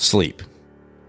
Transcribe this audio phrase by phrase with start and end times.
[0.00, 0.42] Sleep.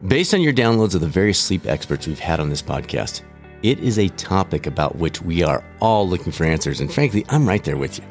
[0.05, 3.21] Based on your downloads of the various sleep experts we've had on this podcast,
[3.63, 6.81] it is a topic about which we are all looking for answers.
[6.81, 8.05] And frankly, I'm right there with you.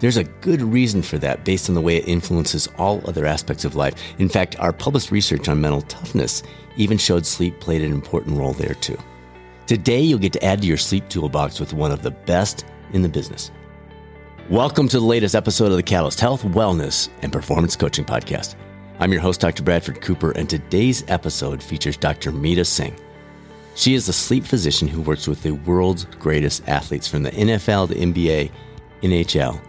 [0.00, 3.64] There's a good reason for that based on the way it influences all other aspects
[3.64, 3.94] of life.
[4.18, 6.42] In fact, our published research on mental toughness
[6.76, 8.98] even showed sleep played an important role there too.
[9.68, 13.02] Today, you'll get to add to your sleep toolbox with one of the best in
[13.02, 13.52] the business.
[14.50, 18.56] Welcome to the latest episode of the Catalyst Health, Wellness, and Performance Coaching Podcast.
[19.00, 19.62] I'm your host, Dr.
[19.62, 22.32] Bradford Cooper, and today's episode features Dr.
[22.32, 22.98] Meeta Singh.
[23.76, 27.90] She is a sleep physician who works with the world's greatest athletes from the NFL
[27.90, 28.50] to NBA,
[29.02, 29.60] NHL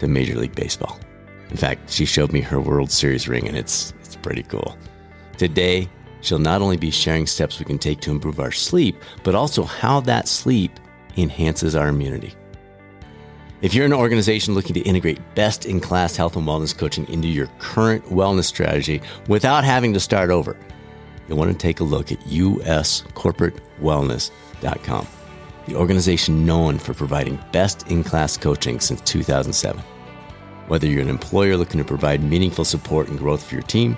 [0.00, 0.98] to Major League Baseball.
[1.50, 4.76] In fact, she showed me her World Series ring, and it's, it's pretty cool.
[5.36, 5.88] Today,
[6.20, 9.62] she'll not only be sharing steps we can take to improve our sleep, but also
[9.62, 10.80] how that sleep
[11.16, 12.34] enhances our immunity.
[13.62, 17.28] If you're an organization looking to integrate best in class health and wellness coaching into
[17.28, 20.56] your current wellness strategy without having to start over,
[21.28, 25.06] you'll want to take a look at uscorporatewellness.com,
[25.68, 29.80] the organization known for providing best in class coaching since 2007.
[30.66, 33.96] Whether you're an employer looking to provide meaningful support and growth for your team,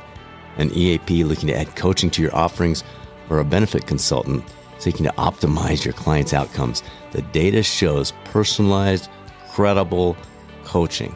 [0.58, 2.84] an EAP looking to add coaching to your offerings,
[3.30, 4.44] or a benefit consultant
[4.78, 9.08] seeking to optimize your clients' outcomes, the data shows personalized
[9.54, 10.16] credible
[10.64, 11.14] coaching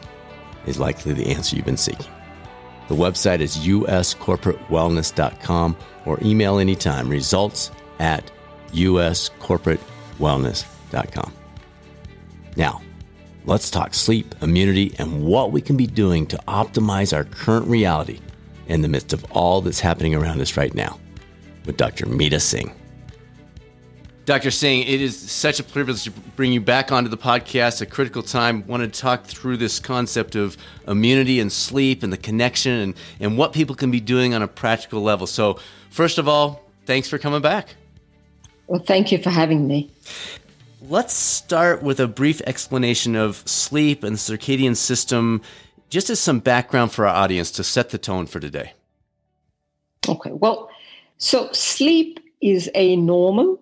[0.65, 2.09] is likely the answer you've been seeking.
[2.87, 8.31] The website is uscorporatewellness.com or email anytime results at
[8.71, 11.33] uscorporatewellness.com.
[12.55, 12.81] Now,
[13.43, 18.21] let's talk sleep, immunity, and what we can be doing to optimize our current reality
[18.67, 20.97] in the midst of all that's happening around us right now
[21.65, 22.05] with Dr.
[22.05, 22.78] Meeta Singh.
[24.29, 24.51] Dr.
[24.51, 27.85] Singh, it is such a privilege to bring you back onto the podcast, at a
[27.87, 28.63] critical time.
[28.67, 30.55] Wanted to talk through this concept of
[30.87, 34.47] immunity and sleep and the connection and, and what people can be doing on a
[34.47, 35.25] practical level.
[35.25, 35.57] So,
[35.89, 37.73] first of all, thanks for coming back.
[38.67, 39.89] Well, thank you for having me.
[40.87, 45.41] Let's start with a brief explanation of sleep and the circadian system,
[45.89, 48.73] just as some background for our audience to set the tone for today.
[50.07, 50.69] Okay, well,
[51.17, 53.59] so sleep is a normal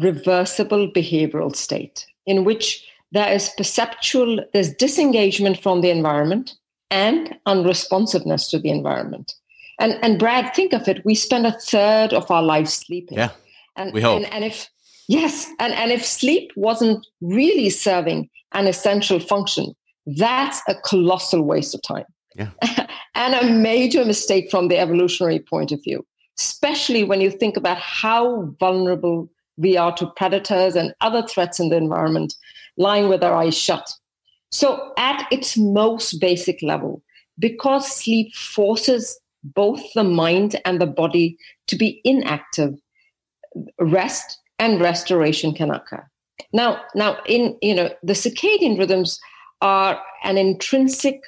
[0.00, 6.54] reversible behavioral state in which there is perceptual, there's disengagement from the environment
[6.90, 9.34] and unresponsiveness to the environment.
[9.78, 11.04] And, and Brad, think of it.
[11.04, 13.18] We spend a third of our lives sleeping.
[13.18, 13.30] Yeah.
[13.76, 14.16] And, we hope.
[14.16, 14.68] And, and if,
[15.08, 19.74] yes, and, and if sleep wasn't really serving an essential function,
[20.06, 22.04] that's a colossal waste of time.
[22.36, 22.50] Yeah.
[23.14, 26.06] and a major mistake from the evolutionary point of view,
[26.38, 31.68] especially when you think about how vulnerable we are to predators and other threats in
[31.68, 32.34] the environment,
[32.76, 33.92] lying with our eyes shut.
[34.50, 37.02] So, at its most basic level,
[37.38, 41.36] because sleep forces both the mind and the body
[41.68, 42.74] to be inactive,
[43.78, 46.04] rest and restoration can occur.
[46.52, 49.20] Now, now in you know the circadian rhythms
[49.60, 51.20] are an intrinsic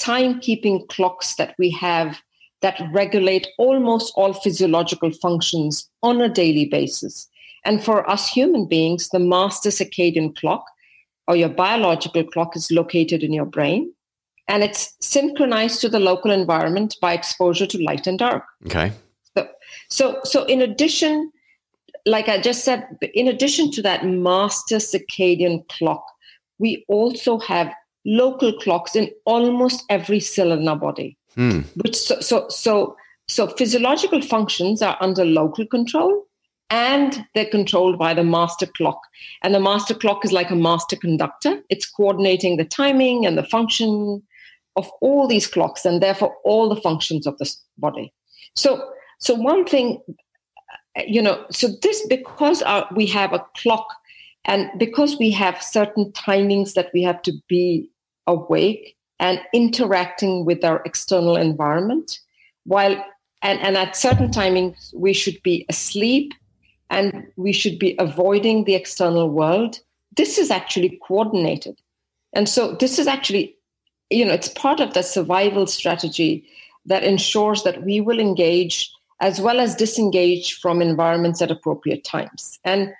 [0.00, 2.20] timekeeping clocks that we have
[2.62, 7.28] that regulate almost all physiological functions on a daily basis.
[7.66, 10.64] And for us human beings, the master circadian clock
[11.26, 13.92] or your biological clock is located in your brain
[14.48, 18.44] and it's synchronized to the local environment by exposure to light and dark.
[18.66, 18.92] Okay.
[19.34, 19.48] So,
[19.90, 21.32] so, so in addition,
[22.06, 26.04] like I just said, in addition to that master circadian clock,
[26.58, 27.74] we also have
[28.04, 31.18] local clocks in almost every cell in our body.
[31.34, 31.62] Hmm.
[31.82, 32.96] Which so so so
[33.28, 36.25] so physiological functions are under local control
[36.70, 39.00] and they're controlled by the master clock.
[39.42, 41.60] And the master clock is like a master conductor.
[41.68, 44.22] It's coordinating the timing and the function
[44.74, 48.12] of all these clocks and therefore all the functions of the body.
[48.54, 48.90] So,
[49.20, 50.02] so one thing,
[51.06, 53.86] you know, so this because our, we have a clock
[54.44, 57.88] and because we have certain timings that we have to be
[58.26, 62.20] awake and interacting with our external environment,
[62.64, 63.02] while
[63.42, 66.32] and, and at certain timings we should be asleep
[66.90, 69.80] and we should be avoiding the external world.
[70.16, 71.80] This is actually coordinated.
[72.32, 73.56] And so this is actually,
[74.10, 76.44] you know, it's part of the survival strategy
[76.84, 82.58] that ensures that we will engage as well as disengage from environments at appropriate times.
[82.64, 82.92] And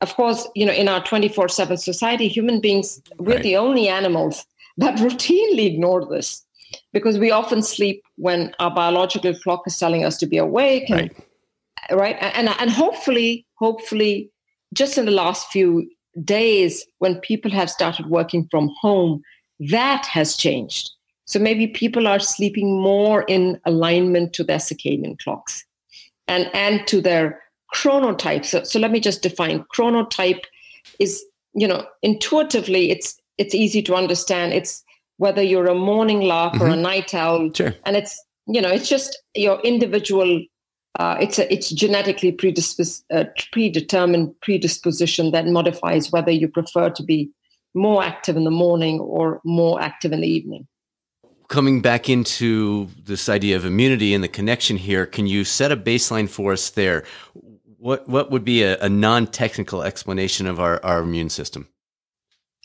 [0.00, 3.42] of course, you know, in our 24 7 society, human beings, we're right.
[3.42, 4.46] the only animals
[4.78, 6.44] that routinely ignore this
[6.92, 11.10] because we often sleep when our biological clock is telling us to be awake and
[11.90, 14.30] right and and hopefully hopefully
[14.74, 15.88] just in the last few
[16.24, 19.22] days when people have started working from home
[19.58, 20.90] that has changed
[21.24, 25.64] So maybe people are sleeping more in alignment to their circadian clocks
[26.28, 27.40] and, and to their
[27.74, 28.44] chronotype.
[28.44, 30.42] So, so let me just define chronotype
[30.98, 31.24] is,
[31.54, 34.52] you know, intuitively it's it's easy to understand.
[34.52, 34.84] It's
[35.16, 36.64] whether you're a morning lark mm-hmm.
[36.64, 36.82] or a mm-hmm.
[36.82, 37.50] night owl.
[37.54, 37.74] Sure.
[37.86, 40.44] And it's, you know, it's just your individual
[40.98, 47.02] uh, it's a it's genetically predispos- uh, predetermined predisposition that modifies whether you prefer to
[47.02, 47.30] be
[47.74, 50.66] more active in the morning or more active in the evening.
[51.48, 55.76] Coming back into this idea of immunity and the connection here, can you set a
[55.76, 57.04] baseline for us there?
[57.78, 61.68] What what would be a, a non-technical explanation of our, our immune system?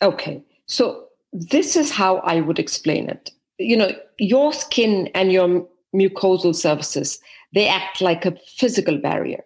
[0.02, 3.32] Okay, so this is how I would explain it.
[3.58, 7.20] You know, your skin and your mucosal surfaces
[7.54, 9.44] they act like a physical barrier.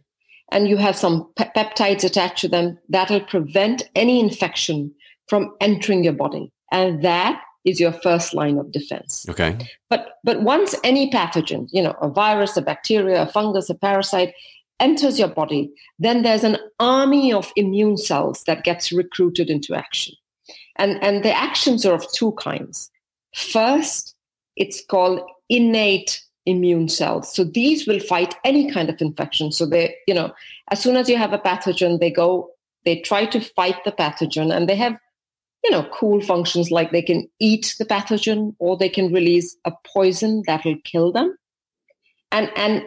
[0.52, 4.94] And you have some pe- peptides attached to them that'll prevent any infection
[5.28, 6.52] from entering your body.
[6.72, 9.26] And that is your first line of defense.
[9.30, 9.58] Okay.
[9.90, 14.34] But but once any pathogen, you know, a virus, a bacteria, a fungus, a parasite
[14.80, 20.16] enters your body, then there's an army of immune cells that gets recruited into action.
[20.78, 22.90] And and the actions are of two kinds.
[23.36, 24.16] First,
[24.56, 27.34] it's called innate immune cells.
[27.34, 29.52] So these will fight any kind of infection.
[29.52, 30.34] So they, you know,
[30.72, 32.50] as soon as you have a pathogen, they go,
[32.86, 34.98] they try to fight the pathogen and they have,
[35.64, 39.72] you know, cool functions like they can eat the pathogen or they can release a
[39.94, 41.36] poison that will kill them.
[42.32, 42.84] And and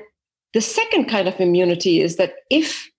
[0.52, 2.90] the second kind of immunity is that if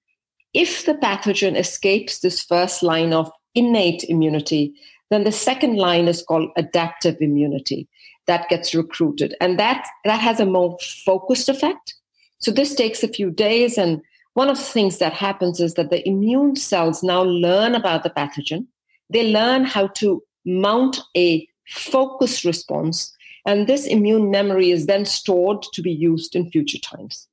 [0.53, 4.73] if the pathogen escapes this first line of innate immunity,
[5.09, 7.89] then the second line is called adaptive immunity
[8.27, 9.35] that gets recruited.
[9.39, 11.95] And that, that has a more focused effect.
[12.39, 13.77] So this takes a few days.
[13.77, 14.01] And
[14.33, 18.09] one of the things that happens is that the immune cells now learn about the
[18.09, 18.67] pathogen.
[19.09, 23.11] They learn how to mount a focused response.
[23.45, 27.27] And this immune memory is then stored to be used in future times.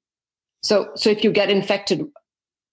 [0.63, 2.07] So, so if you get infected,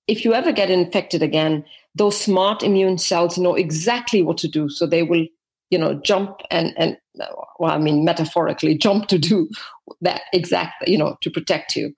[0.08, 4.70] if you ever get infected again, those smart immune cells know exactly what to do.
[4.70, 5.26] So they will
[5.70, 6.98] you know jump and and
[7.60, 9.48] well i mean metaphorically jump to do
[10.02, 11.94] that exact you know to protect you.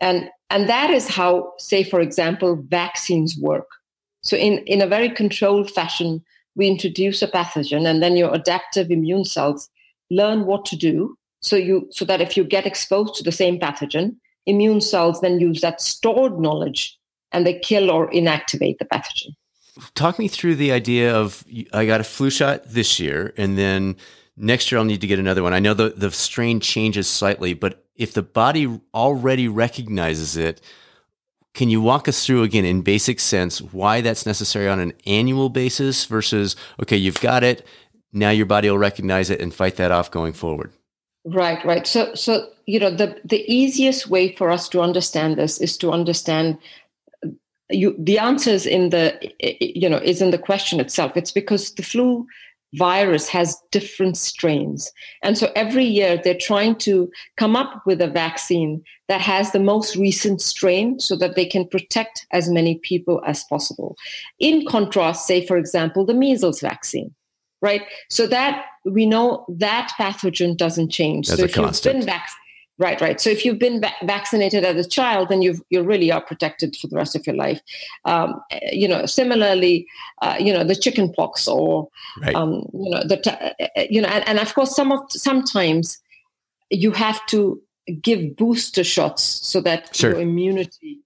[0.00, 3.68] And and that is how say for example vaccines work.
[4.22, 6.22] So in in a very controlled fashion
[6.54, 9.70] we introduce a pathogen and then your adaptive immune cells
[10.10, 11.16] learn what to do.
[11.40, 14.16] So you so that if you get exposed to the same pathogen
[14.46, 16.98] immune cells then use that stored knowledge
[17.30, 19.34] and they kill or inactivate the pathogen
[19.94, 23.96] Talk me through the idea of I got a flu shot this year, and then
[24.36, 25.54] next year I'll need to get another one.
[25.54, 30.60] I know the, the strain changes slightly, but if the body already recognizes it,
[31.54, 35.48] can you walk us through again in basic sense why that's necessary on an annual
[35.48, 37.66] basis versus, okay, you've got it,
[38.12, 40.72] now your body will recognize it and fight that off going forward?
[41.24, 41.86] Right, right.
[41.86, 45.92] So, so you know, the the easiest way for us to understand this is to
[45.92, 46.58] understand
[47.72, 49.18] you the answer is in the
[49.60, 51.16] you know is in the question itself.
[51.16, 52.26] It's because the flu
[52.74, 54.92] virus has different strains.
[55.22, 59.60] And so every year they're trying to come up with a vaccine that has the
[59.60, 63.96] most recent strain so that they can protect as many people as possible.
[64.38, 67.14] In contrast say for example the measles vaccine
[67.62, 67.82] right?
[68.10, 71.28] So that we know that pathogen doesn't change.
[71.28, 72.41] That's so if you've been vaccinated
[72.78, 73.20] Right, right.
[73.20, 76.74] So if you've been va- vaccinated as a child, then you you really are protected
[76.76, 77.60] for the rest of your life.
[78.06, 78.40] Um,
[78.72, 79.86] you know, similarly,
[80.22, 81.88] uh, you know the chicken pox or
[82.22, 82.34] right.
[82.34, 85.98] um, you know the t- you know, and, and of course, some of sometimes
[86.70, 87.60] you have to
[88.00, 90.12] give booster shots so that sure.
[90.12, 91.00] your immunity,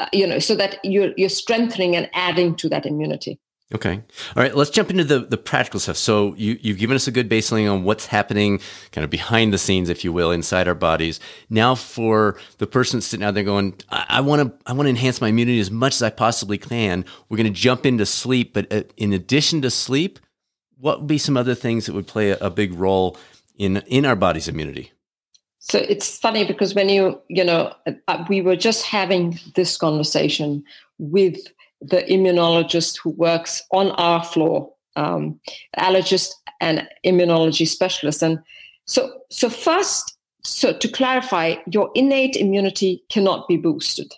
[0.00, 3.38] uh, you know, so that you're you're strengthening and adding to that immunity.
[3.74, 3.94] Okay.
[3.94, 4.54] All right.
[4.54, 5.96] Let's jump into the, the practical stuff.
[5.96, 8.60] So you, you've given us a good baseline on what's happening
[8.90, 11.20] kind of behind the scenes, if you will, inside our bodies.
[11.48, 15.22] Now for the person sitting out there going, I want to, I want to enhance
[15.22, 17.06] my immunity as much as I possibly can.
[17.28, 18.52] We're going to jump into sleep.
[18.52, 20.18] But uh, in addition to sleep,
[20.76, 23.16] what would be some other things that would play a, a big role
[23.56, 24.92] in, in our body's immunity?
[25.60, 27.72] So it's funny because when you, you know,
[28.08, 30.64] uh, we were just having this conversation
[30.98, 31.38] with
[31.82, 35.40] the immunologist who works on our floor, um,
[35.78, 38.22] allergist and immunology specialist.
[38.22, 38.38] And
[38.86, 44.12] so, so first, so to clarify, your innate immunity cannot be boosted,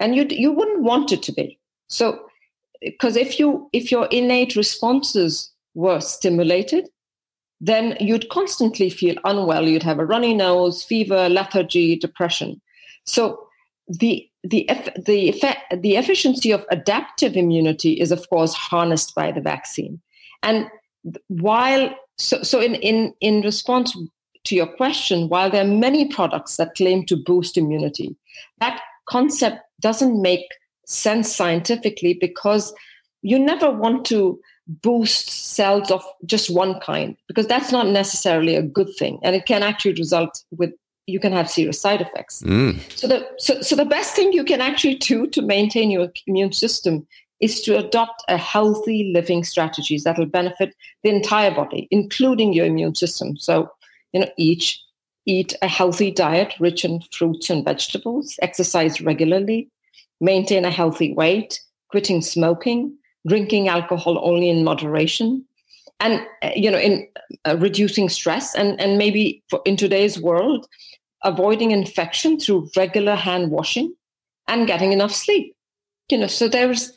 [0.00, 1.58] and you you wouldn't want it to be.
[1.88, 2.26] So,
[2.80, 6.88] because if you if your innate responses were stimulated,
[7.60, 9.68] then you'd constantly feel unwell.
[9.68, 12.60] You'd have a runny nose, fever, lethargy, depression.
[13.04, 13.46] So
[13.88, 15.32] the the the
[15.76, 20.00] the efficiency of adaptive immunity is of course harnessed by the vaccine.
[20.42, 20.66] And
[21.28, 23.96] while so so in in in response
[24.44, 28.16] to your question, while there are many products that claim to boost immunity,
[28.60, 30.46] that concept doesn't make
[30.86, 32.72] sense scientifically because
[33.22, 34.38] you never want to
[34.82, 39.18] boost cells of just one kind because that's not necessarily a good thing.
[39.22, 40.72] And it can actually result with
[41.06, 42.78] you can have serious side effects mm.
[42.96, 46.52] so the so, so the best thing you can actually do to maintain your immune
[46.52, 47.06] system
[47.40, 52.66] is to adopt a healthy living strategies that will benefit the entire body including your
[52.66, 53.70] immune system so
[54.12, 54.82] you know each
[55.26, 59.68] eat a healthy diet rich in fruits and vegetables exercise regularly
[60.20, 62.96] maintain a healthy weight quitting smoking
[63.28, 65.44] drinking alcohol only in moderation
[66.00, 67.08] and uh, you know in
[67.44, 70.66] uh, reducing stress and and maybe for, in today's world
[71.24, 73.94] avoiding infection through regular hand washing
[74.48, 75.54] and getting enough sleep.
[76.10, 76.92] You know so there's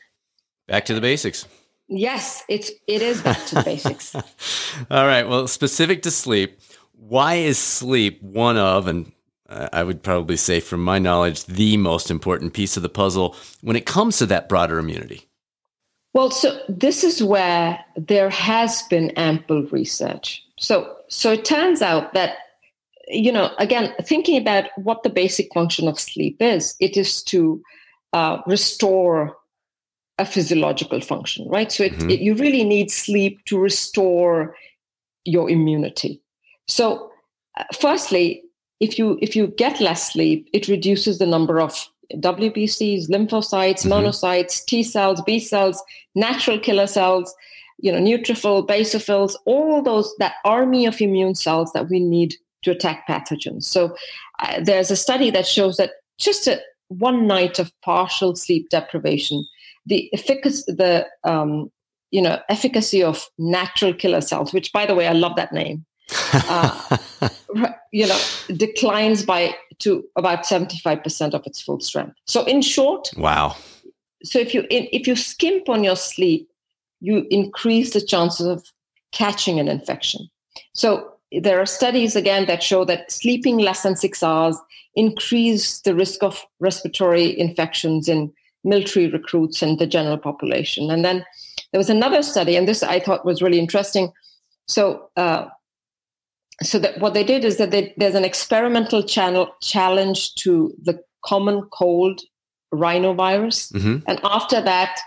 [0.68, 1.46] back to the basics.
[1.88, 4.16] Yes it's it is back to the basics.
[4.92, 6.60] All right well specific to sleep
[6.94, 9.12] why is sleep one of and
[9.50, 13.76] I would probably say, from my knowledge, the most important piece of the puzzle when
[13.76, 15.29] it comes to that broader immunity.
[16.14, 20.44] Well, so this is where there has been ample research.
[20.58, 22.38] So, so it turns out that,
[23.08, 27.62] you know, again, thinking about what the basic function of sleep is, it is to
[28.14, 29.36] uh, restore
[30.18, 31.72] a physiological function, right?
[31.72, 32.10] So, it, mm-hmm.
[32.10, 34.56] it, you really need sleep to restore
[35.26, 36.22] your immunity.
[36.68, 37.12] So,
[37.58, 38.44] uh, firstly,
[38.80, 43.92] if you if you get less sleep, it reduces the number of WBCs, lymphocytes, mm-hmm.
[43.92, 45.82] monocytes, T cells, B cells,
[46.16, 47.34] natural killer cells,
[47.80, 52.72] you know, neutrophil, basophils, all those, that army of immune cells that we need to
[52.72, 53.64] attack pathogens.
[53.64, 53.96] So
[54.40, 59.46] uh, there's a study that shows that just a, one night of partial sleep deprivation,
[59.86, 61.72] the efficacy, the, um,
[62.12, 65.86] you know, efficacy of natural killer cells, which by the way, I love that name.
[66.34, 66.98] uh,
[67.92, 68.20] you know,
[68.56, 72.16] declines by to about 75% of its full strength.
[72.26, 73.56] So in short, wow.
[74.24, 76.50] So if you if you skimp on your sleep,
[77.00, 78.66] you increase the chances of
[79.12, 80.30] catching an infection.
[80.74, 84.58] So there are studies again that show that sleeping less than 6 hours
[84.96, 88.34] increase the risk of respiratory infections in
[88.64, 90.92] military recruits and the general population.
[90.92, 91.24] And then
[91.72, 94.12] there was another study, and this I thought was really interesting.
[94.68, 95.46] So uh,
[96.64, 101.02] so that what they did is that they, there's an experimental channel challenge to the
[101.26, 102.22] common cold
[102.74, 103.98] rhinovirus, mm-hmm.
[104.08, 105.00] and after that,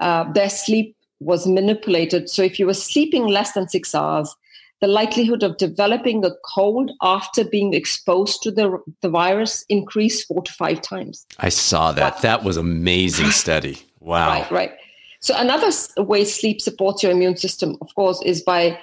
[0.00, 2.30] uh, their sleep was manipulated.
[2.30, 4.34] So if you were sleeping less than six hours,
[4.80, 10.42] the likelihood of developing a cold after being exposed to the, the virus increased four
[10.42, 11.26] to five times.
[11.40, 12.22] I saw that.
[12.22, 13.78] That was amazing study.
[14.00, 14.28] Wow.
[14.28, 14.72] Right, right.
[15.20, 18.78] So another way sleep supports your immune system, of course, is by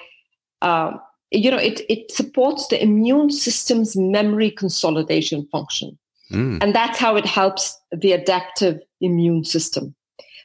[0.61, 0.97] uh,
[1.35, 5.97] you know it it supports the immune system's memory consolidation function.
[6.31, 6.57] Mm.
[6.59, 9.93] and that's how it helps the adaptive immune system.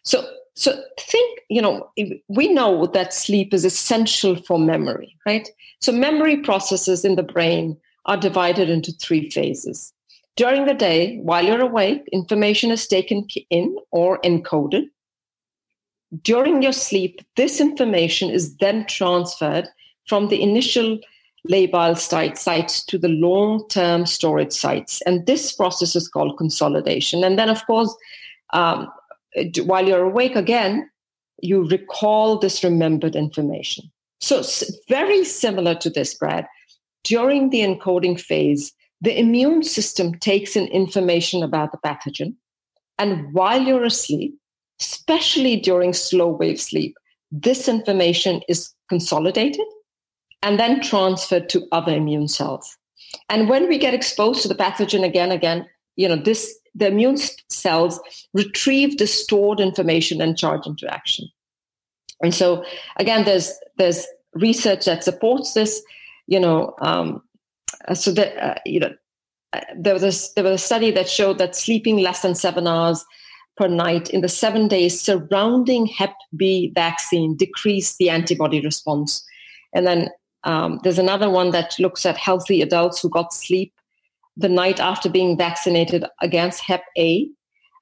[0.05, 1.91] So so think you know
[2.29, 5.49] we know that sleep is essential for memory right?
[5.81, 9.93] So memory processes in the brain are divided into three phases.
[10.37, 14.85] During the day while you're awake information is taken in or encoded.
[16.23, 19.69] During your sleep this information is then transferred
[20.11, 20.99] from the initial
[21.49, 25.01] labile site sites to the long-term storage sites.
[25.07, 27.23] And this process is called consolidation.
[27.25, 27.95] And then, of course,
[28.53, 28.89] um,
[29.65, 30.91] while you're awake again,
[31.41, 33.85] you recall this remembered information.
[34.21, 34.43] So
[34.89, 36.47] very similar to this, Brad.
[37.05, 42.35] During the encoding phase, the immune system takes in information about the pathogen.
[42.99, 44.35] And while you're asleep,
[44.81, 46.97] especially during slow wave sleep,
[47.31, 49.67] this information is consolidated
[50.43, 52.77] and then transferred to other immune cells.
[53.29, 55.67] And when we get exposed to the pathogen again, again,
[55.97, 57.17] you know, this the immune
[57.49, 58.01] cells
[58.33, 61.29] retrieve the stored information and charge into action.
[62.23, 62.65] And so
[62.97, 65.83] again, there's there's research that supports this.
[66.27, 67.23] You know, um,
[67.95, 68.95] so that uh, you know,
[69.53, 72.67] uh, there was a, there was a study that showed that sleeping less than seven
[72.67, 73.05] hours
[73.57, 79.25] per night in the seven days surrounding Hep B vaccine decreased the antibody response.
[79.75, 80.09] And then
[80.45, 83.73] um, there's another one that looks at healthy adults who got sleep
[84.37, 87.29] the night after being vaccinated against Hep A.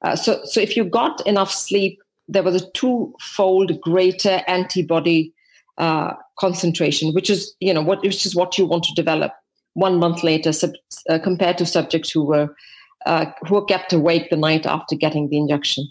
[0.02, 5.32] Uh, so, so if you got enough sleep, there was a two-fold greater antibody
[5.78, 9.32] uh, concentration, which is you know what which is what you want to develop
[9.74, 10.72] one month later, sub,
[11.08, 12.54] uh, compared to subjects who were
[13.06, 15.86] uh, who were kept awake the night after getting the injection.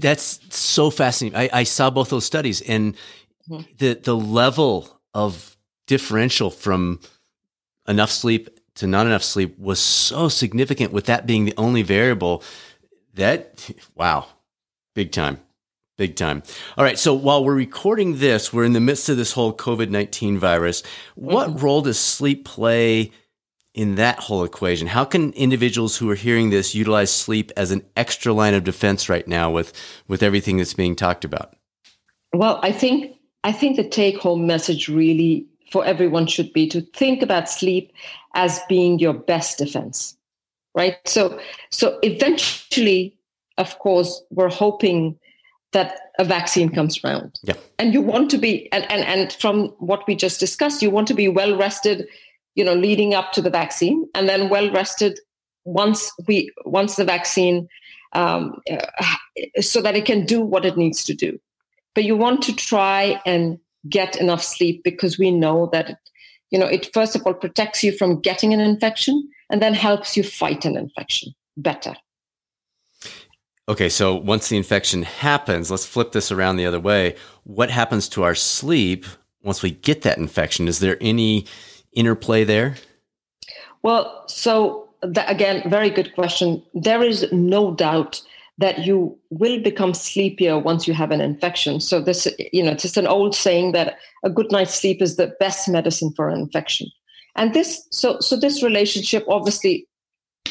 [0.00, 1.38] That's so fascinating.
[1.38, 2.96] I, I saw both those studies, and
[3.48, 3.62] mm-hmm.
[3.78, 5.56] the the level of
[5.86, 7.00] differential from
[7.88, 12.42] enough sleep to not enough sleep was so significant with that being the only variable
[13.14, 14.26] that wow
[14.94, 15.40] big time
[15.96, 16.42] big time.
[16.76, 20.36] All right so while we're recording this we're in the midst of this whole covid-19
[20.36, 20.82] virus.
[21.14, 21.64] What mm-hmm.
[21.64, 23.10] role does sleep play
[23.72, 24.86] in that whole equation?
[24.86, 29.08] How can individuals who are hearing this utilize sleep as an extra line of defense
[29.08, 29.72] right now with
[30.08, 31.56] with everything that's being talked about?
[32.34, 33.15] Well i think
[33.46, 37.90] i think the take home message really for everyone should be to think about sleep
[38.34, 40.16] as being your best defense
[40.76, 40.96] right?
[41.06, 43.16] So so eventually
[43.58, 45.18] of course we're hoping
[45.72, 47.40] that a vaccine comes around.
[47.42, 47.54] Yeah.
[47.78, 51.08] and you want to be and, and and from what we just discussed you want
[51.08, 52.06] to be well rested
[52.54, 55.18] you know leading up to the vaccine and then well rested
[55.64, 57.68] once we once the vaccine
[58.12, 59.06] um, uh,
[59.60, 61.38] so that it can do what it needs to do
[61.96, 65.98] but you want to try and get enough sleep because we know that
[66.50, 70.16] you know it first of all protects you from getting an infection and then helps
[70.16, 71.96] you fight an infection better.
[73.68, 77.16] Okay so once the infection happens let's flip this around the other way.
[77.44, 79.06] What happens to our sleep
[79.42, 80.68] once we get that infection?
[80.68, 81.46] Is there any
[81.92, 82.76] interplay there?
[83.82, 86.62] Well so the, again very good question.
[86.74, 88.20] There is no doubt
[88.58, 91.80] that you will become sleepier once you have an infection.
[91.80, 95.16] So this, you know, it's just an old saying that a good night's sleep is
[95.16, 96.88] the best medicine for an infection.
[97.34, 99.86] And this, so so this relationship, obviously,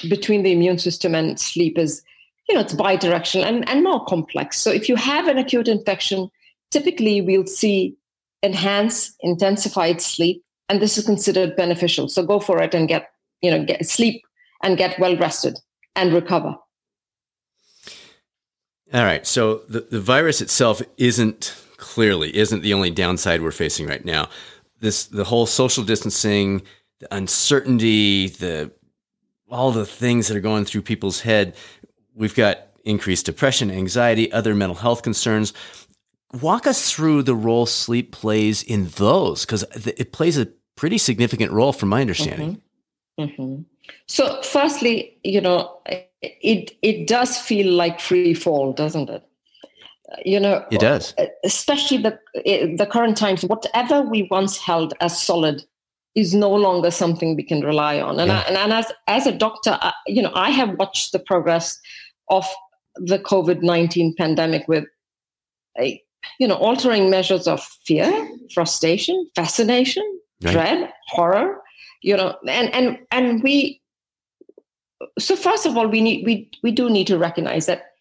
[0.08, 2.04] between the immune system and sleep is,
[2.48, 4.60] you know, it's bidirectional and, and more complex.
[4.60, 6.30] So if you have an acute infection,
[6.70, 7.96] typically we'll see
[8.44, 12.08] enhanced, intensified sleep, and this is considered beneficial.
[12.08, 13.10] So go for it and get,
[13.42, 14.22] you know, get sleep
[14.62, 15.58] and get well rested
[15.96, 16.56] and recover.
[18.96, 19.28] All right.
[19.28, 24.30] So the, the virus itself isn't clearly isn't the only downside we're facing right now.
[24.80, 26.62] This the whole social distancing,
[27.02, 28.72] the uncertainty, the
[29.50, 31.56] all the things that are going through people's head.
[32.14, 35.52] We've got increased depression, anxiety, other mental health concerns.
[36.42, 41.52] Walk us through the role sleep plays in those because it plays a pretty significant
[41.52, 42.62] role, from my understanding.
[43.20, 43.42] Mm-hmm.
[43.42, 43.62] Mm-hmm.
[44.08, 45.82] So, firstly, you know,
[46.42, 49.24] it it does feel like free fall, doesn't it?
[50.24, 51.14] You know, it does.
[51.18, 53.44] Uh, especially the uh, the current times.
[53.44, 55.64] Whatever we once held as solid
[56.14, 58.20] is no longer something we can rely on.
[58.20, 58.40] And yeah.
[58.40, 61.80] I, and, and, as as a doctor, I, you know, I have watched the progress
[62.30, 62.48] of
[62.96, 64.86] the COVID nineteen pandemic with
[65.80, 66.02] a
[66.40, 70.04] you know altering measures of fear, frustration, fascination,
[70.44, 70.54] right.
[70.54, 71.62] dread, horror.
[72.02, 73.82] You know, and and and we
[75.20, 77.92] so first of all, we need we we do need to recognize that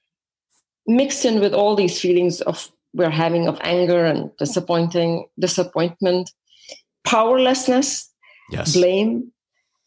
[0.86, 6.30] mixed in with all these feelings of we're having of anger and disappointing disappointment,
[7.04, 8.10] powerlessness,
[8.50, 8.74] yes.
[8.74, 9.32] blame,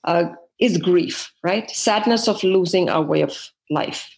[0.04, 0.26] uh,
[0.60, 1.70] is grief, right?
[1.72, 4.10] Sadness of losing our way of life.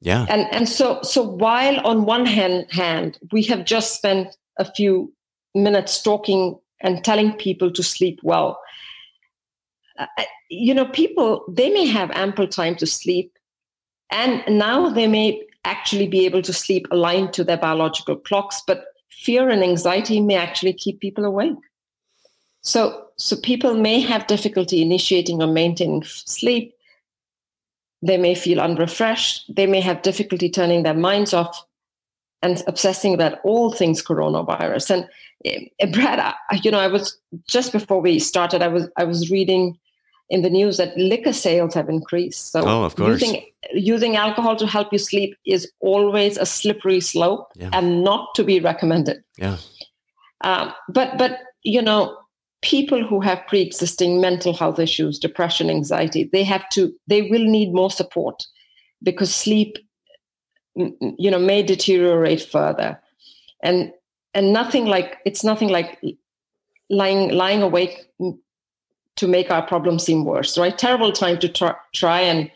[0.00, 0.26] Yeah.
[0.28, 5.12] And and so so while on one hand hand we have just spent a few
[5.54, 8.58] minutes talking and telling people to sleep well
[9.98, 13.32] Uh, uh, you know, people, they may have ample time to sleep.
[14.10, 18.86] And now they may actually be able to sleep aligned to their biological clocks, but
[19.10, 21.54] fear and anxiety may actually keep people awake.
[22.62, 26.74] So, so people may have difficulty initiating or maintaining sleep.
[28.02, 29.54] They may feel unrefreshed.
[29.54, 31.64] They may have difficulty turning their minds off
[32.42, 34.90] and obsessing about all things coronavirus.
[34.90, 37.16] And uh, Brad, I, you know, I was
[37.48, 39.78] just before we started, I was I was reading
[40.30, 42.52] in the news that liquor sales have increased.
[42.52, 43.20] So oh, of course.
[43.20, 47.70] Using, using alcohol to help you sleep is always a slippery slope yeah.
[47.72, 49.22] and not to be recommended.
[49.36, 49.58] Yeah.
[50.42, 52.16] Um, but but you know,
[52.62, 57.72] people who have pre-existing mental health issues, depression, anxiety, they have to they will need
[57.72, 58.46] more support
[59.02, 59.76] because sleep
[60.76, 63.00] you know may deteriorate further
[63.62, 63.92] and
[64.34, 66.00] and nothing like it's nothing like
[66.90, 68.08] lying lying awake
[69.16, 70.76] to make our problem seem worse, right?
[70.76, 72.50] Terrible time to try, try and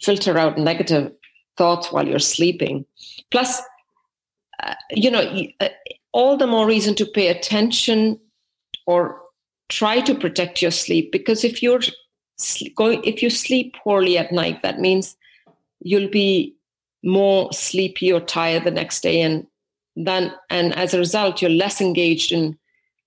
[0.00, 1.12] filter out negative
[1.56, 2.84] thoughts while you're sleeping.
[3.30, 3.60] Plus,
[4.62, 5.68] uh, you know, uh,
[6.12, 8.18] all the more reason to pay attention
[8.86, 9.20] or
[9.68, 11.80] try to protect your sleep because if you're
[12.76, 15.16] going, if you sleep poorly at night, that means
[15.80, 16.54] you'll be
[17.02, 19.46] more sleepy or tired the next day, and
[19.94, 22.58] then and as a result, you're less engaged in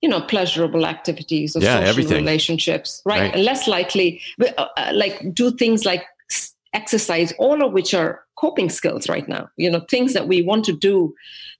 [0.01, 2.17] you know pleasurable activities or yeah, social everything.
[2.17, 3.33] relationships right?
[3.33, 6.05] right, less likely uh, uh, like do things like
[6.73, 10.63] exercise all of which are coping skills right now you know things that we want
[10.63, 11.13] to do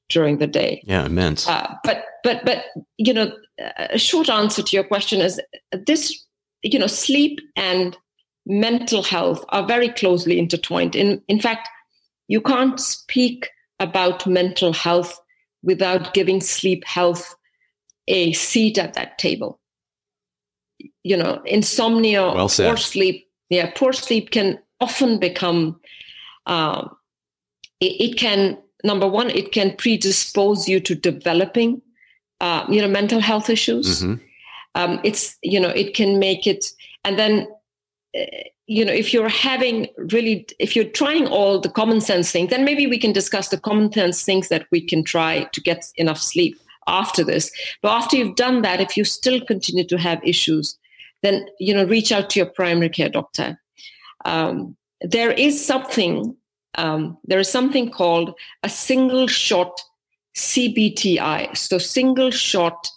[0.08, 2.66] during the day yeah immense uh, but but but
[2.98, 3.32] you know
[3.78, 5.42] a short answer to your question is
[5.86, 6.26] this
[6.62, 7.98] you know, sleep and
[8.46, 10.96] mental health are very closely intertwined.
[10.96, 11.70] In, in fact,
[12.28, 13.50] you can't speak
[13.80, 15.20] about mental health
[15.64, 17.36] without giving sleep health
[18.10, 19.60] a seat at that table.
[21.04, 25.80] You know, insomnia well poor sleep, yeah, poor sleep can often become,
[26.46, 26.96] um,
[27.80, 31.82] it, it, can, number one, it can predispose you to developing,
[32.42, 34.02] uh, you know, mental health issues.
[34.02, 34.24] Mm-hmm.
[34.76, 36.66] Um, it's, you know, it can make it,
[37.04, 37.48] and then
[38.18, 38.26] uh,
[38.68, 42.64] you know if you're having really if you're trying all the common sense things then
[42.64, 46.20] maybe we can discuss the common sense things that we can try to get enough
[46.20, 46.56] sleep
[46.90, 47.52] after this.
[47.82, 50.78] But after you've done that if you still continue to have issues
[51.22, 53.60] then you know reach out to your primary care doctor.
[54.26, 56.36] Um, there is something
[56.76, 59.82] um, there is something called a single shot
[60.36, 62.88] cbti so single shot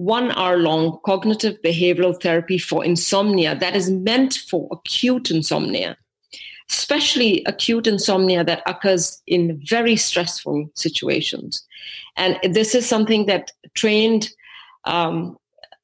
[0.00, 5.94] one hour long cognitive behavioral therapy for insomnia that is meant for acute insomnia,
[6.70, 11.66] especially acute insomnia that occurs in very stressful situations.
[12.16, 14.30] And this is something that trained
[14.84, 15.36] um,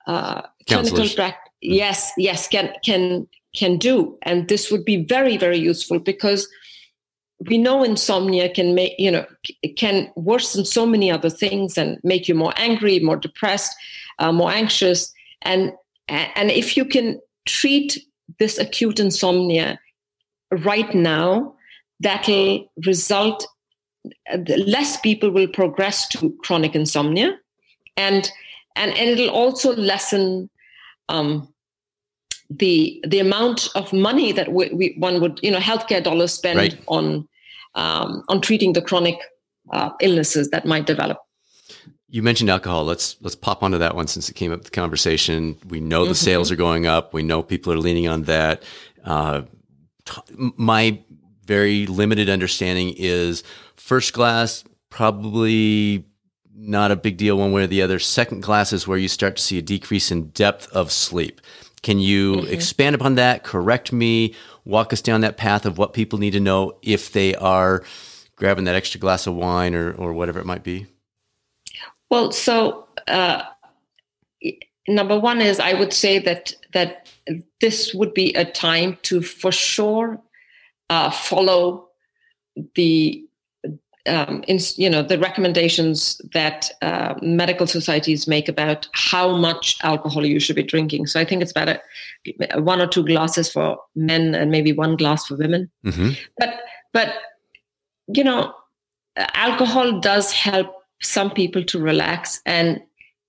[0.07, 5.59] uh, clinical practice, yes, yes, can can can do, and this would be very very
[5.59, 6.49] useful because
[7.51, 9.27] we know insomnia can make you know
[9.77, 13.75] can worsen so many other things and make you more angry more depressed
[14.19, 15.13] uh, more anxious.
[15.43, 15.73] And
[16.09, 17.99] and if you can treat
[18.39, 19.79] this acute insomnia
[20.51, 21.55] right now
[22.01, 23.47] that'll result
[24.57, 27.37] less people will progress to chronic insomnia
[27.97, 28.31] and
[28.77, 30.51] and, and it'll also lessen
[31.09, 31.53] um,
[32.51, 36.59] the the amount of money that we, we, one would you know healthcare dollars spend
[36.59, 36.79] right.
[36.87, 37.27] on
[37.75, 39.19] um, on treating the chronic
[39.73, 41.19] uh, illnesses that might develop.
[42.09, 42.85] You mentioned alcohol.
[42.85, 45.57] Let's let's pop onto that one since it came up the conversation.
[45.69, 46.25] We know the mm-hmm.
[46.25, 47.13] sales are going up.
[47.13, 48.63] We know people are leaning on that.
[49.05, 49.43] Uh,
[50.07, 50.99] t- my
[51.45, 53.43] very limited understanding is
[53.77, 56.07] first glass probably
[56.55, 57.99] not a big deal one way or the other.
[57.99, 61.41] Second glass is where you start to see a decrease in depth of sleep.
[61.83, 62.53] Can you mm-hmm.
[62.53, 63.45] expand upon that?
[63.45, 64.35] Correct me.
[64.65, 67.85] Walk us down that path of what people need to know if they are
[68.37, 70.87] grabbing that extra glass of wine or, or whatever it might be.
[72.11, 73.43] Well, so uh,
[74.89, 77.09] number one is I would say that that
[77.61, 80.21] this would be a time to for sure
[80.91, 81.89] uh, follow
[82.75, 83.23] the
[84.07, 90.25] um, in, you know the recommendations that uh, medical societies make about how much alcohol
[90.25, 91.07] you should be drinking.
[91.07, 91.81] So I think it's about
[92.51, 95.71] a, one or two glasses for men and maybe one glass for women.
[95.85, 96.11] Mm-hmm.
[96.39, 96.61] But
[96.93, 97.15] but
[98.07, 98.55] you know,
[99.17, 100.69] alcohol does help
[101.03, 102.81] some people to relax and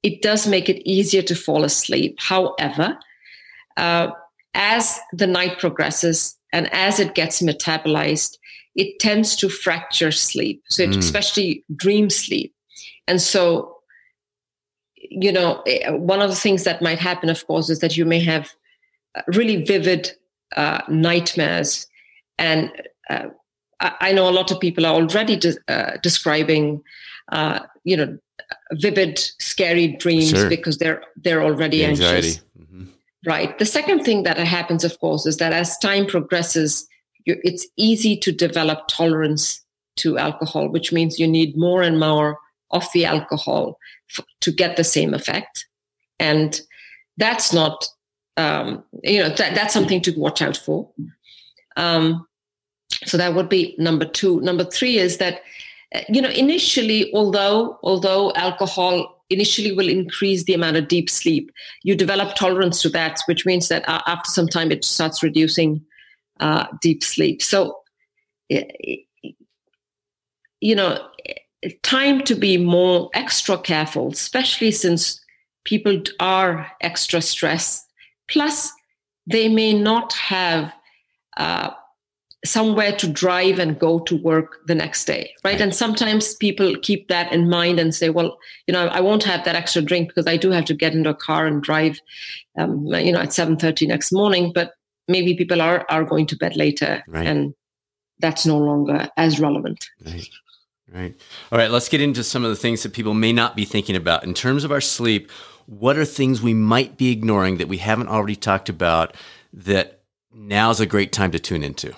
[0.04, 2.16] it does make it easier to fall asleep.
[2.20, 2.98] However,
[3.78, 4.10] uh,
[4.54, 8.38] as the night progresses and as it gets metabolized,
[8.76, 10.64] it tends to fracture sleep.
[10.70, 10.98] So, it, mm.
[10.98, 12.54] especially dream sleep.
[13.08, 13.78] And so,
[14.96, 18.06] you know, eh, one of the things that might happen, of course, is that you
[18.06, 18.52] may have
[19.16, 20.12] uh, really vivid
[20.56, 21.88] uh, nightmares.
[22.38, 22.72] And
[23.10, 23.28] uh,
[23.80, 26.84] I know a lot of people are already de- uh, describing,
[27.32, 28.18] uh, you know,
[28.74, 30.50] vivid, scary dreams sure.
[30.50, 32.42] because they're they're already the anxious.
[32.60, 32.86] Mm-hmm.
[33.26, 33.58] Right.
[33.58, 36.88] The second thing that happens, of course, is that as time progresses,
[37.26, 39.62] it's easy to develop tolerance
[39.98, 42.38] to alcohol, which means you need more and more
[42.72, 43.80] of the alcohol
[44.18, 45.66] f- to get the same effect.
[46.20, 46.62] And
[47.18, 47.88] that's not,
[48.38, 50.90] um, you know, that, that's something to watch out for.
[51.76, 52.28] Um,
[53.06, 54.40] so that would be number two.
[54.42, 55.42] Number three is that,
[55.94, 61.52] uh, you know, initially, although although alcohol initially will increase the amount of deep sleep,
[61.84, 65.84] you develop tolerance to that, which means that uh, after some time it starts reducing
[66.40, 67.42] uh, deep sleep.
[67.42, 67.80] So,
[68.50, 69.06] you
[70.76, 71.08] know,
[71.84, 75.20] time to be more extra careful, especially since
[75.66, 77.86] people are extra stressed.
[78.28, 78.72] Plus,
[79.26, 80.74] they may not have
[81.36, 81.72] uh,
[82.46, 85.60] somewhere to drive and go to work the next day, right?
[85.60, 89.44] And sometimes people keep that in mind and say, well, you know, I won't have
[89.46, 92.00] that extra drink because I do have to get into a car and drive,
[92.58, 94.52] um, you know, at 7.30 next morning.
[94.54, 94.74] But
[95.08, 97.26] maybe people are are going to bed later right.
[97.26, 97.54] and
[98.20, 100.30] that's no longer as relevant right
[100.94, 101.16] right
[101.52, 103.96] all right let's get into some of the things that people may not be thinking
[103.96, 105.32] about in terms of our sleep
[105.66, 109.16] what are things we might be ignoring that we haven't already talked about
[109.54, 110.02] that
[110.34, 111.94] now's a great time to tune into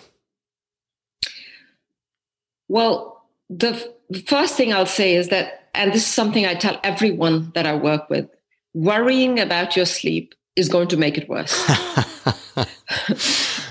[2.69, 6.79] well the f- first thing i'll say is that and this is something i tell
[6.83, 8.27] everyone that i work with
[8.73, 11.51] worrying about your sleep is going to make it worse.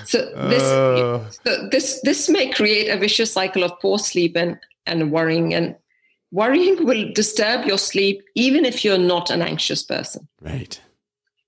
[0.05, 0.17] so
[0.49, 1.29] this uh...
[1.45, 5.75] so this this may create a vicious cycle of poor sleep and and worrying and
[6.31, 10.27] worrying will disturb your sleep even if you're not an anxious person.
[10.41, 10.81] Right.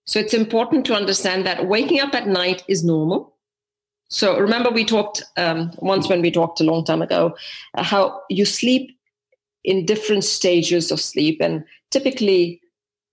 [0.05, 3.30] So it's important to understand that waking up at night is normal.
[4.11, 7.35] So remember, we talked um, once when we talked a long time ago
[7.75, 8.97] uh, how you sleep
[9.63, 12.61] in different stages of sleep, and typically,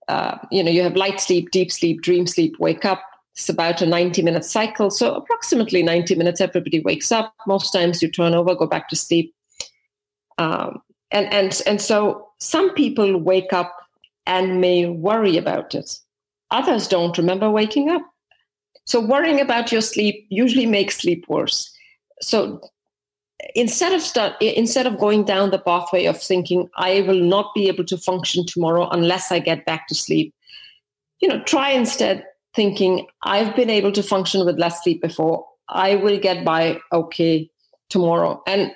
[0.07, 3.01] uh, you know, you have light sleep, deep sleep, dream sleep, wake up.
[3.35, 4.91] It's about a 90 minute cycle.
[4.91, 7.33] So approximately 90 minutes, everybody wakes up.
[7.47, 9.33] Most times you turn over, go back to sleep.
[10.37, 10.81] Um,
[11.11, 13.75] and and and so some people wake up
[14.25, 15.97] and may worry about it
[16.51, 18.01] others don't remember waking up
[18.85, 21.71] so worrying about your sleep usually makes sleep worse
[22.21, 22.61] so
[23.55, 27.67] instead of start instead of going down the pathway of thinking i will not be
[27.67, 30.33] able to function tomorrow unless i get back to sleep
[31.19, 35.95] you know try instead thinking i've been able to function with less sleep before i
[35.95, 37.49] will get by okay
[37.89, 38.71] tomorrow and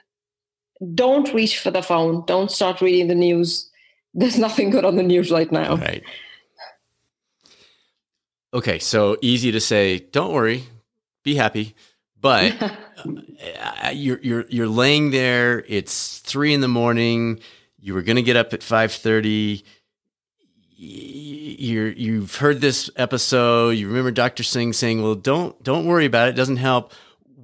[0.94, 2.24] don't reach for the phone.
[2.26, 3.70] Don't start reading the news.
[4.14, 5.78] There's nothing good on the news right now.
[5.78, 6.04] Right.
[8.54, 10.66] Okay, so easy to say, don't worry,
[11.24, 11.76] be happy.
[12.20, 12.56] But
[13.82, 15.64] uh, you're you're you're laying there.
[15.68, 17.40] It's three in the morning.
[17.80, 19.66] You were going to get up at five thirty.
[20.76, 23.72] You're you've heard this episode.
[23.72, 24.44] You remember Dr.
[24.44, 26.32] Singh saying, "Well, don't don't worry about it.
[26.32, 26.94] it doesn't help."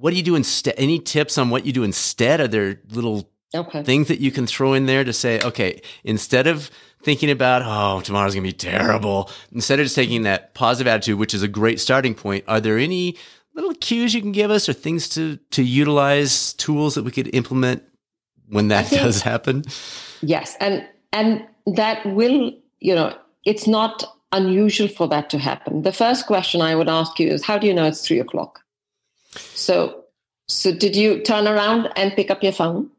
[0.00, 0.74] what do you do instead?
[0.78, 2.40] Any tips on what you do instead?
[2.40, 3.82] Are there little okay.
[3.82, 6.70] things that you can throw in there to say, okay, instead of
[7.02, 11.18] thinking about, oh, tomorrow's going to be terrible, instead of just taking that positive attitude,
[11.18, 13.16] which is a great starting point, are there any
[13.54, 17.34] little cues you can give us or things to, to utilize, tools that we could
[17.34, 17.82] implement
[18.48, 19.64] when that think, does happen?
[20.20, 20.56] Yes.
[20.60, 25.82] And, and that will, you know, it's not unusual for that to happen.
[25.82, 28.60] The first question I would ask you is, how do you know it's three o'clock?
[29.34, 30.04] So,
[30.48, 32.90] so did you turn around and pick up your phone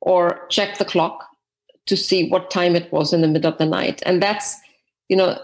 [0.00, 1.26] or check the clock
[1.86, 4.02] to see what time it was in the middle of the night?
[4.04, 4.56] And that's,
[5.08, 5.38] you know,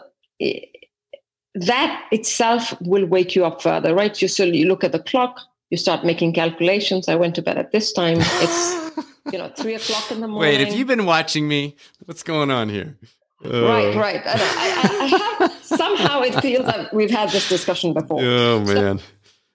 [1.54, 4.20] that itself will wake you up further, right?
[4.20, 7.08] You so you look at the clock, you start making calculations.
[7.08, 8.18] I went to bed at this time.
[8.20, 8.96] It's
[9.32, 10.58] you know three o'clock in the morning.
[10.58, 11.76] Wait, have you've been watching me?
[12.04, 12.96] What's going on here?
[13.44, 13.62] Uh.
[13.64, 14.22] Right, right.
[14.24, 18.20] I, I, I have, somehow it feels that we've had this discussion before.
[18.22, 18.98] Oh man.
[18.98, 19.04] So,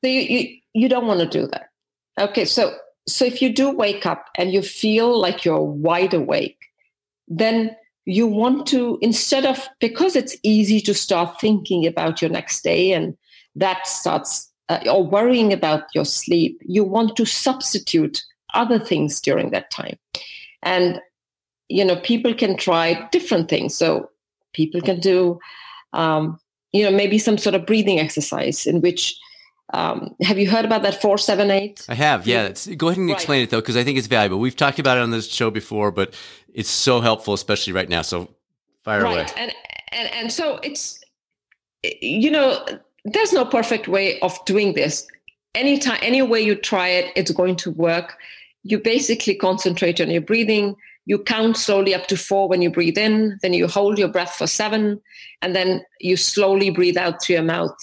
[0.03, 1.69] so you, you, you don't want to do that.
[2.19, 2.75] Okay, so
[3.07, 6.65] so if you do wake up and you feel like you're wide awake,
[7.27, 12.63] then you want to instead of because it's easy to start thinking about your next
[12.63, 13.17] day and
[13.55, 19.51] that starts uh, or worrying about your sleep, you want to substitute other things during
[19.51, 19.97] that time.
[20.63, 21.01] And
[21.69, 23.75] you know, people can try different things.
[23.75, 24.09] So
[24.53, 25.39] people can do
[25.93, 26.39] um,
[26.71, 29.17] you know maybe some sort of breathing exercise in which
[29.73, 31.87] um, have you heard about that 478?
[31.89, 32.53] I have, yeah.
[32.77, 33.43] go ahead and explain right.
[33.43, 34.39] it though, because I think it's valuable.
[34.39, 36.13] We've talked about it on this show before, but
[36.57, 38.01] it's so helpful, especially right now.
[38.01, 38.27] So
[38.83, 39.13] fire right.
[39.13, 39.27] away.
[39.37, 39.53] And,
[39.91, 40.99] and, and so it's,
[42.01, 42.65] you know,
[43.05, 45.07] there's no perfect way of doing this.
[45.53, 48.17] Anytime, any way you try it, it's going to work.
[48.63, 50.75] You basically concentrate on your breathing.
[51.05, 54.33] You count slowly up to four when you breathe in, then you hold your breath
[54.33, 54.99] for seven,
[55.41, 57.77] and then you slowly breathe out through your mouth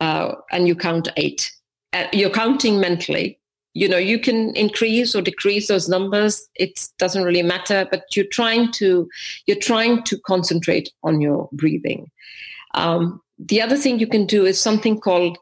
[0.00, 1.52] uh, and you count eight.
[1.92, 3.38] Uh, you're counting mentally.
[3.76, 6.48] You know, you can increase or decrease those numbers.
[6.54, 9.06] It doesn't really matter, but you're trying to
[9.44, 12.10] you're trying to concentrate on your breathing.
[12.72, 15.36] Um, the other thing you can do is something called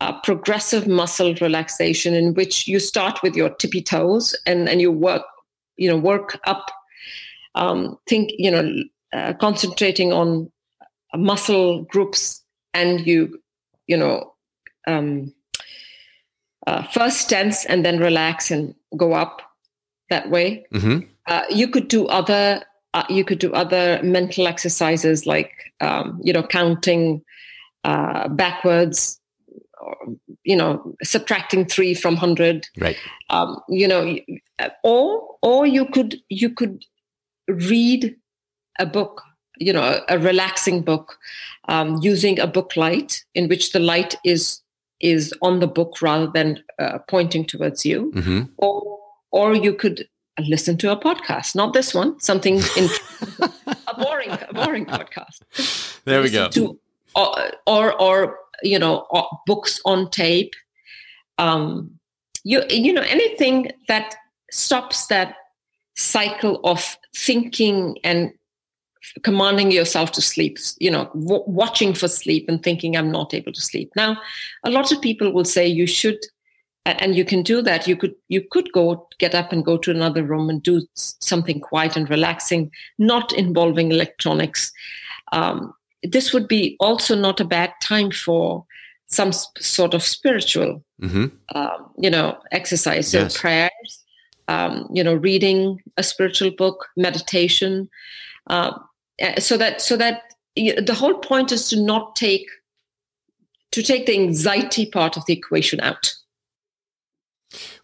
[0.00, 4.92] uh, progressive muscle relaxation, in which you start with your tippy toes and and you
[4.92, 5.24] work,
[5.76, 6.70] you know, work up.
[7.56, 8.64] Um, think, you know,
[9.12, 10.52] uh, concentrating on
[11.16, 13.42] muscle groups, and you
[13.88, 14.34] you know,
[14.86, 15.34] um,
[16.66, 19.42] uh, first tense and then relax and go up
[20.10, 20.64] that way.
[20.72, 21.06] Mm-hmm.
[21.26, 22.62] Uh, you could do other
[22.94, 27.22] uh, you could do other mental exercises like um, you know counting
[27.84, 29.18] uh, backwards,
[29.80, 29.96] or,
[30.44, 32.66] you know subtracting three from hundred.
[32.78, 32.96] Right.
[33.30, 34.18] Um, you know,
[34.84, 36.84] or or you could you could
[37.48, 38.16] read
[38.78, 39.22] a book
[39.58, 41.18] you know a, relaxing book
[41.68, 44.61] um, using a book light in which the light is
[45.02, 48.12] is on the book rather than uh, pointing towards you.
[48.14, 48.42] Mm-hmm.
[48.58, 48.98] or
[49.30, 50.08] or you could
[50.48, 52.88] listen to a podcast not this one something in
[53.40, 56.02] a boring a boring podcast.
[56.04, 56.48] There we go.
[56.48, 56.78] to,
[57.14, 59.06] or, or or you know
[59.46, 60.54] books on tape.
[61.38, 61.98] Um
[62.44, 64.14] you you know anything that
[64.50, 65.36] stops that
[65.96, 68.32] cycle of thinking and
[69.22, 73.52] commanding yourself to sleep, you know, w- watching for sleep and thinking I'm not able
[73.52, 73.90] to sleep.
[73.96, 74.16] Now,
[74.64, 76.18] a lot of people will say you should,
[76.84, 77.86] and you can do that.
[77.86, 81.60] You could you could go get up and go to another room and do something
[81.60, 84.72] quiet and relaxing, not involving electronics.
[85.32, 88.64] Um, this would be also not a bad time for
[89.06, 91.26] some sp- sort of spiritual, mm-hmm.
[91.54, 93.08] um, you know, exercise.
[93.08, 93.38] So yes.
[93.38, 94.04] prayers,
[94.48, 97.88] um, you know, reading a spiritual book, meditation.
[98.48, 98.72] Uh,
[99.38, 100.22] so that so that
[100.56, 102.46] the whole point is to not take
[103.72, 106.14] to take the anxiety part of the equation out.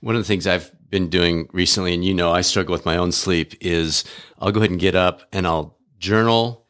[0.00, 2.96] One of the things I've been doing recently, and you know, I struggle with my
[2.96, 4.04] own sleep, is
[4.38, 6.66] I'll go ahead and get up and I'll journal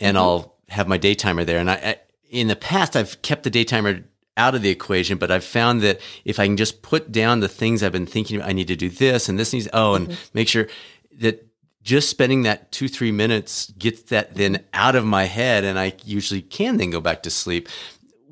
[0.00, 0.24] and mm-hmm.
[0.24, 1.58] I'll have my day timer there.
[1.58, 1.96] And I, I,
[2.30, 4.04] in the past, I've kept the day timer
[4.36, 7.48] out of the equation, but I've found that if I can just put down the
[7.48, 10.28] things I've been thinking, I need to do this and this needs, oh, and mm-hmm.
[10.32, 10.66] make sure
[11.18, 11.46] that
[11.84, 15.62] just spending that two, three minutes gets that then out of my head.
[15.62, 17.68] And I usually can then go back to sleep.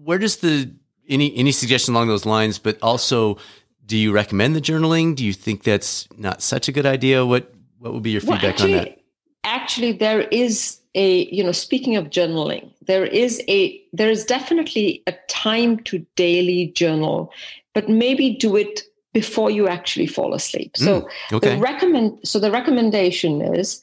[0.02, 0.74] Where does the,
[1.08, 3.36] any, any suggestion along those lines, but also,
[3.84, 5.14] do you recommend the journaling?
[5.14, 7.26] Do you think that's not such a good idea?
[7.26, 8.98] What, what would be your feedback well, actually, on that?
[9.44, 15.02] Actually, there is a, you know, speaking of journaling, there is a, there is definitely
[15.06, 17.32] a time to daily journal,
[17.74, 18.82] but maybe do it
[19.12, 20.76] before you actually fall asleep.
[20.76, 21.54] So mm, okay.
[21.54, 23.80] the recommend so the recommendation is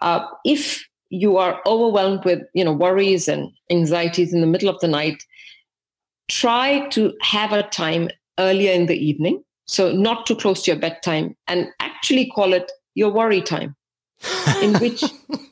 [0.00, 4.80] uh, if you are overwhelmed with you know worries and anxieties in the middle of
[4.80, 5.24] the night,
[6.28, 9.42] try to have a time earlier in the evening.
[9.66, 13.76] So not too close to your bedtime, and actually call it your worry time,
[14.60, 15.04] in which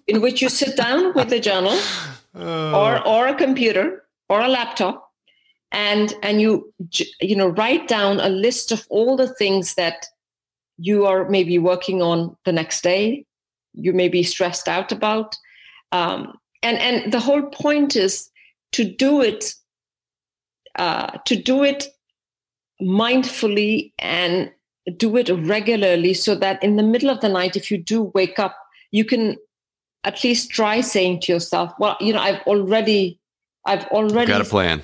[0.08, 1.78] in which you sit down with a journal
[2.34, 2.74] oh.
[2.74, 5.09] or or a computer or a laptop
[5.72, 6.72] and and you
[7.20, 10.06] you know write down a list of all the things that
[10.78, 13.24] you are maybe working on the next day
[13.74, 15.36] you may be stressed out about.
[15.92, 18.28] Um, and and the whole point is
[18.72, 19.54] to do it
[20.78, 21.88] uh, to do it
[22.80, 24.50] mindfully and
[24.96, 28.38] do it regularly so that in the middle of the night if you do wake
[28.38, 28.56] up
[28.90, 29.36] you can
[30.04, 33.20] at least try saying to yourself well you know i've already
[33.66, 34.80] i've already got a plan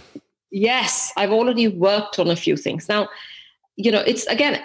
[0.51, 2.89] Yes, I've already worked on a few things.
[2.89, 3.09] Now,
[3.77, 4.63] you know, it's again,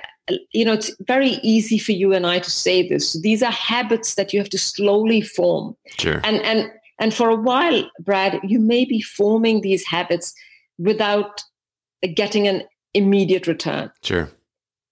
[0.51, 3.19] you know, it's very easy for you and I to say this.
[3.21, 5.75] These are habits that you have to slowly form.
[5.97, 6.21] Sure.
[6.23, 10.33] And and and for a while, Brad, you may be forming these habits
[10.77, 11.43] without
[12.15, 12.63] getting an
[12.93, 13.91] immediate return.
[14.03, 14.29] Sure.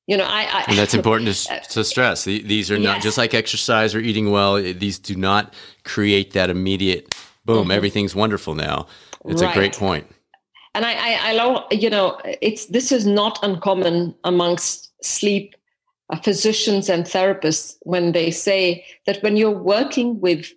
[0.08, 2.24] You know, I, I and that's important to, to stress.
[2.24, 3.04] These are not yes.
[3.04, 4.56] just like exercise or eating well.
[4.56, 7.14] These do not create that immediate
[7.46, 7.64] boom.
[7.64, 7.72] Mm-hmm.
[7.72, 8.88] Everything's wonderful now.
[9.26, 9.52] It's right.
[9.52, 10.08] a great point
[10.76, 15.56] and I, I, I love, you know, it's this is not uncommon amongst sleep
[16.10, 20.52] uh, physicians and therapists when they say that when you're working with,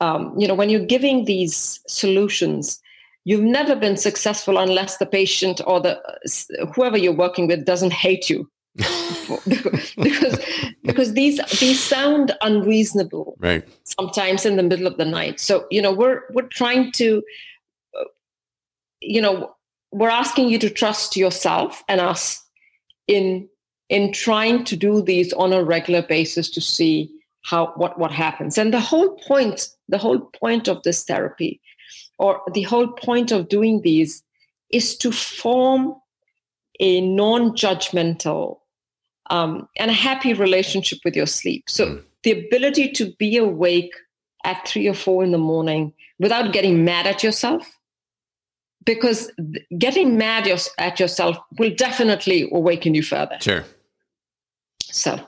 [0.00, 2.80] um, you know, when you're giving these solutions,
[3.24, 6.00] you've never been successful unless the patient or the
[6.74, 8.48] whoever you're working with doesn't hate you.
[9.98, 10.38] because
[10.82, 15.80] because these these sound unreasonable right sometimes in the middle of the night so you
[15.80, 17.22] know we're we're trying to
[19.00, 19.54] you know
[19.92, 22.44] we're asking you to trust yourself and us
[23.06, 23.48] in
[23.88, 27.10] in trying to do these on a regular basis to see
[27.42, 31.60] how what what happens and the whole point the whole point of this therapy
[32.18, 34.22] or the whole point of doing these
[34.70, 35.94] is to form
[36.80, 38.58] a non-judgmental
[39.30, 42.02] um, and a happy relationship with your sleep so mm.
[42.24, 43.94] the ability to be awake
[44.44, 47.75] at three or four in the morning without getting mad at yourself
[48.86, 49.30] because
[49.76, 53.36] getting mad at yourself will definitely awaken you further.
[53.40, 53.64] Sure.
[54.84, 55.20] So,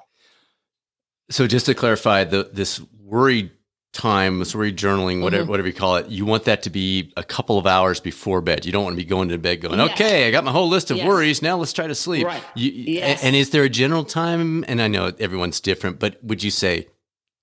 [1.29, 3.53] so just to clarify, the this worry
[3.92, 5.51] time, this worry journaling, whatever mm-hmm.
[5.51, 8.64] whatever you call it, you want that to be a couple of hours before bed.
[8.64, 9.90] You don't want to be going to bed going, yes.
[9.92, 11.07] okay, I got my whole list of yes.
[11.07, 11.42] worries.
[11.42, 12.27] Now let's try to sleep.
[12.27, 12.42] Right.
[12.55, 13.23] You, yes.
[13.23, 14.64] And is there a general time?
[14.68, 16.87] And I know everyone's different, but would you say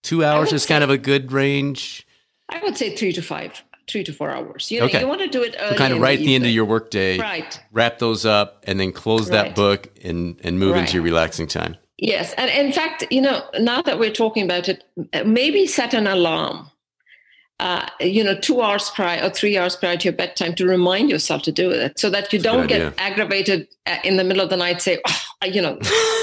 [0.01, 2.07] two hours is kind of a good range?
[2.49, 4.71] I would say three to five three to four hours.
[4.71, 5.01] You know, okay.
[5.01, 6.65] you want to do it so kind of right at the, the end of your
[6.65, 7.17] workday.
[7.17, 7.59] Right.
[7.71, 9.45] Wrap those up and then close right.
[9.45, 10.81] that book and and move right.
[10.81, 11.77] into your relaxing time.
[11.97, 14.83] Yes, and in fact, you know, now that we're talking about it,
[15.25, 16.71] maybe set an alarm.
[17.57, 21.09] Uh, you know, two hours prior or three hours prior to your bedtime to remind
[21.09, 24.43] yourself to do it, so that you That's don't get aggravated uh, in the middle
[24.43, 24.81] of the night.
[24.81, 25.77] Say, "Oh, you know,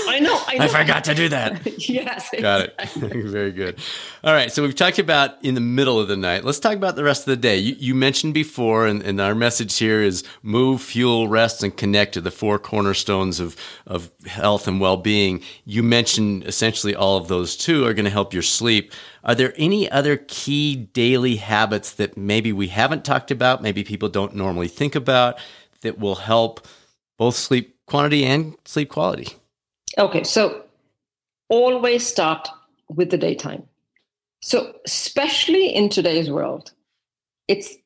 [0.09, 0.65] I know, I know.
[0.65, 1.67] I forgot to do that.
[1.89, 2.29] yes.
[2.39, 2.81] Got it.
[2.97, 3.79] Very good.
[4.25, 4.51] All right.
[4.51, 6.45] So we've talked about in the middle of the night.
[6.45, 7.59] Let's talk about the rest of the day.
[7.59, 12.15] You, you mentioned before, and, and, our message here is move, fuel, rest, and connect
[12.15, 13.57] to the four cornerstones of,
[13.87, 15.43] of health and well being.
[15.65, 18.93] You mentioned essentially all of those two are going to help your sleep.
[19.25, 24.09] Are there any other key daily habits that maybe we haven't talked about, maybe people
[24.09, 25.39] don't normally think about,
[25.83, 26.67] that will help
[27.19, 29.29] both sleep quantity and sleep quality?
[29.99, 30.63] Okay, so
[31.51, 32.49] always start
[32.89, 33.65] with the daytime.
[34.41, 36.73] So, especially in today's world,
[37.49, 37.77] it's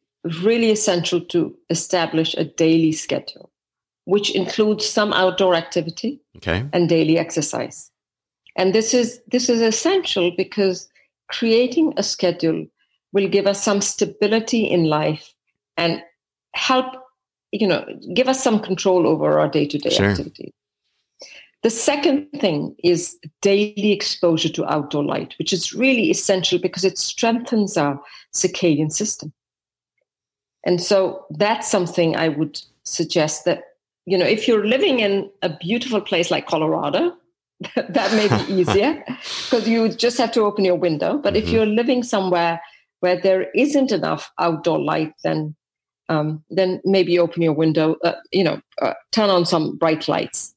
[0.43, 3.51] really essential to establish a daily schedule,
[4.05, 6.65] which includes some outdoor activity okay.
[6.73, 7.91] and daily exercise.
[8.55, 10.89] And this is this is essential because
[11.29, 12.65] creating a schedule
[13.13, 15.35] will give us some stability in life
[15.77, 16.01] and
[16.55, 16.87] help
[17.53, 17.85] you know
[18.15, 20.11] give us some control over our day-to-day sure.
[20.11, 20.53] activities
[21.63, 26.99] the second thing is daily exposure to outdoor light which is really essential because it
[26.99, 28.01] strengthens our
[28.35, 29.33] circadian system
[30.65, 33.63] and so that's something i would suggest that
[34.05, 37.17] you know if you're living in a beautiful place like colorado
[37.89, 41.19] that may be easier because you just have to open your window.
[41.19, 41.47] But mm-hmm.
[41.47, 42.61] if you're living somewhere
[43.01, 45.55] where there isn't enough outdoor light, then
[46.09, 47.97] um, then maybe open your window.
[48.05, 50.55] Uh, you know, uh, turn on some bright lights.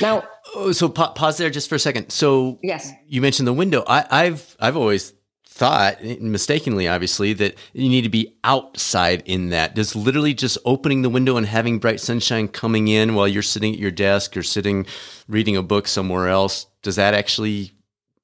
[0.00, 0.22] Now,
[0.54, 2.10] oh, so pa- pause there just for a second.
[2.10, 3.84] So, yes, you mentioned the window.
[3.86, 5.12] I, I've I've always
[5.44, 9.74] thought, mistakenly, obviously, that you need to be outside in that.
[9.74, 13.72] Does literally just opening the window and having bright sunshine coming in while you're sitting
[13.72, 14.86] at your desk or sitting
[15.26, 17.72] reading a book somewhere else, does that actually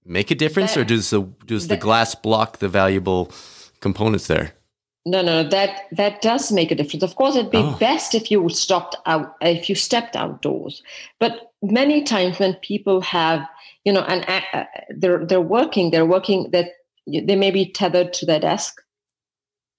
[0.04, 3.32] make a difference, that, or does the does that, the glass block the valuable
[3.80, 4.53] components there?
[5.06, 7.02] No, no, that that does make a difference.
[7.02, 7.76] Of course, it'd be oh.
[7.78, 10.82] best if you stopped out, if you stepped outdoors.
[11.20, 13.46] But many times when people have,
[13.84, 14.64] you know, and uh,
[14.96, 16.70] they're they're working, they're working that
[17.06, 18.80] they may be tethered to their desk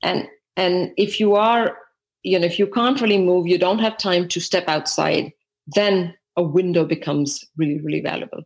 [0.05, 1.77] and and if you are
[2.23, 5.33] you know if you can't really move you don't have time to step outside
[5.67, 8.43] then a window becomes really really valuable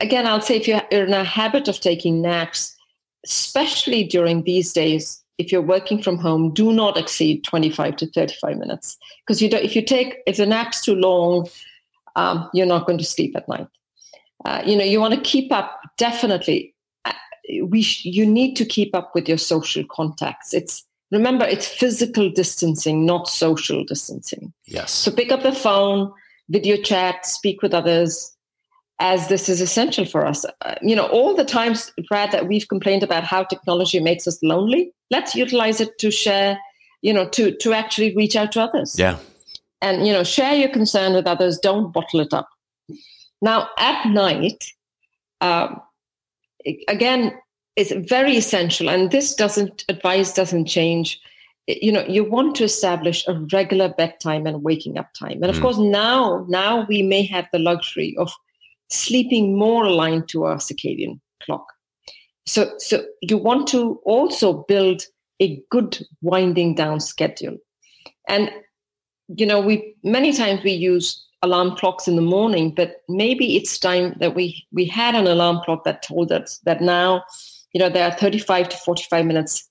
[0.00, 2.74] again i'll say if you're in a habit of taking naps
[3.24, 8.58] especially during these days if you're working from home do not exceed 25 to 35
[8.58, 8.96] minutes.
[9.26, 11.48] Because you don't if you take if the nap's too long
[12.16, 13.68] um, you're not going to sleep at night.
[14.44, 16.74] Uh, you know you want to keep up definitely
[17.62, 20.54] we sh- you need to keep up with your social contacts.
[20.54, 24.52] It's remember it's physical distancing not social distancing.
[24.66, 24.92] Yes.
[24.92, 26.12] So pick up the phone
[26.48, 28.36] video chat speak with others
[29.00, 30.44] as this is essential for us.
[30.60, 34.38] Uh, you know all the times brad that we've complained about how technology makes us
[34.42, 36.58] lonely let's utilize it to share
[37.02, 38.98] you know to to actually reach out to others.
[38.98, 39.18] Yeah.
[39.82, 42.48] And you know share your concern with others don't bottle it up.
[43.42, 44.64] Now at night
[45.40, 45.80] um,
[46.88, 47.34] again
[47.76, 51.20] is very essential and this doesn't advice doesn't change.
[51.66, 55.42] You know you want to establish a regular bedtime and waking up time.
[55.42, 55.62] And of mm.
[55.62, 58.30] course now now we may have the luxury of
[58.90, 61.66] sleeping more aligned to our circadian clock
[62.46, 65.02] so so you want to also build
[65.40, 67.56] a good winding down schedule
[68.28, 68.50] and
[69.36, 73.78] you know we many times we use alarm clocks in the morning, but maybe it's
[73.78, 77.24] time that we we had an alarm clock that told us that now,
[77.72, 79.68] you know, there are 35 to 45 minutes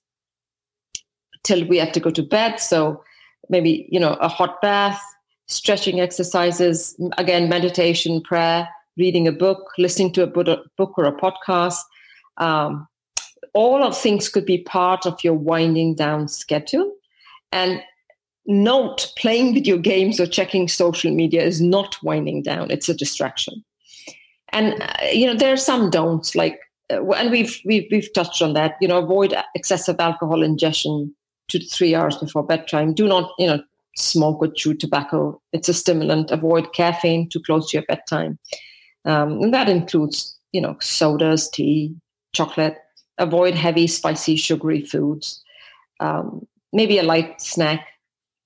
[1.44, 2.56] till we have to go to bed.
[2.56, 3.02] So
[3.48, 5.00] maybe, you know, a hot bath,
[5.46, 11.78] stretching exercises, again, meditation, prayer, reading a book, listening to a book or a podcast.
[12.36, 12.86] Um,
[13.54, 16.94] all of things could be part of your winding down schedule.
[17.52, 17.82] And
[18.46, 22.70] note playing video games or checking social media is not winding down.
[22.70, 23.64] It's a distraction.
[24.52, 26.58] And uh, you know there are some don'ts like
[26.92, 31.14] uh, and we've, we've we've touched on that you know avoid excessive alcohol ingestion
[31.46, 32.92] two to three hours before bedtime.
[32.92, 33.62] Do not you know
[33.96, 35.40] smoke or chew tobacco.
[35.52, 36.32] It's a stimulant.
[36.32, 38.40] Avoid caffeine too close to your bedtime
[39.04, 41.94] um, and that includes you know sodas tea
[42.32, 42.78] chocolate
[43.18, 45.42] avoid heavy spicy sugary foods
[46.00, 47.86] um, maybe a light snack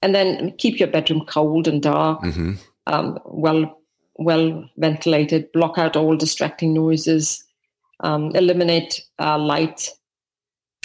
[0.04, 2.52] and then keep your bedroom cold and dark, mm-hmm.
[2.86, 3.80] um, well
[4.16, 5.50] well ventilated.
[5.52, 7.42] Block out all distracting noises.
[8.00, 9.88] Um, eliminate uh, light,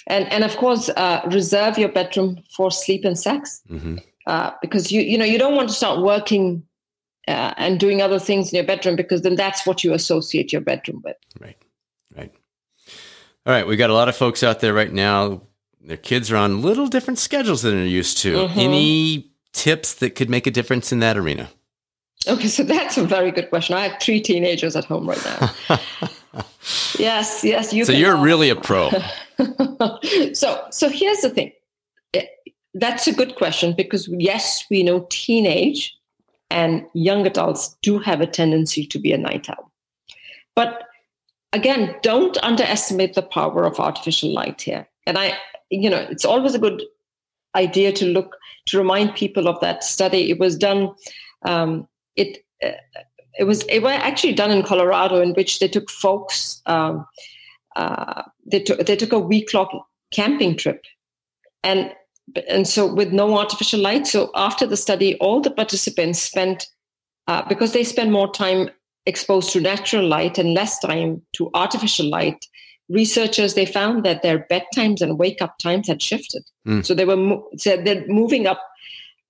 [0.07, 3.97] and and of course uh, reserve your bedroom for sleep and sex, mm-hmm.
[4.25, 6.63] uh, because you you know you don't want to start working
[7.29, 10.61] uh, and doing other things in your bedroom because then that's what you associate your
[10.61, 11.15] bedroom with.
[11.39, 11.57] Right,
[12.15, 12.33] right.
[13.45, 15.41] All right, we got a lot of folks out there right now
[15.81, 18.33] their kids are on little different schedules than they're used to.
[18.33, 18.59] Mm-hmm.
[18.59, 21.49] Any tips that could make a difference in that arena?
[22.27, 23.75] Okay, so that's a very good question.
[23.75, 25.51] I have three teenagers at home right now.
[26.99, 27.85] yes, yes, you.
[27.85, 28.89] So you're really a pro.
[30.33, 31.51] so, so here's the thing.
[32.13, 32.25] Eh,
[32.73, 35.95] that's a good question because yes, we know teenage
[36.49, 39.71] and young adults do have a tendency to be a night owl.
[40.55, 40.83] But
[41.53, 44.87] again, don't underestimate the power of artificial light here.
[45.05, 45.37] And I,
[45.69, 46.83] you know, it's always a good
[47.55, 48.35] idea to look
[48.67, 50.29] to remind people of that study.
[50.29, 50.93] It was done.
[51.43, 52.71] Um, it uh,
[53.37, 56.61] it was it was actually done in Colorado, in which they took folks.
[56.65, 57.05] Um,
[57.75, 60.83] uh, they took they took a week long camping trip,
[61.63, 61.93] and
[62.47, 64.07] and so with no artificial light.
[64.07, 66.67] So after the study, all the participants spent
[67.27, 68.69] uh, because they spend more time
[69.05, 72.45] exposed to natural light and less time to artificial light
[72.89, 76.85] researchers they found that their bedtimes and wake up times had shifted mm.
[76.85, 78.59] so they were mo- so they're moving up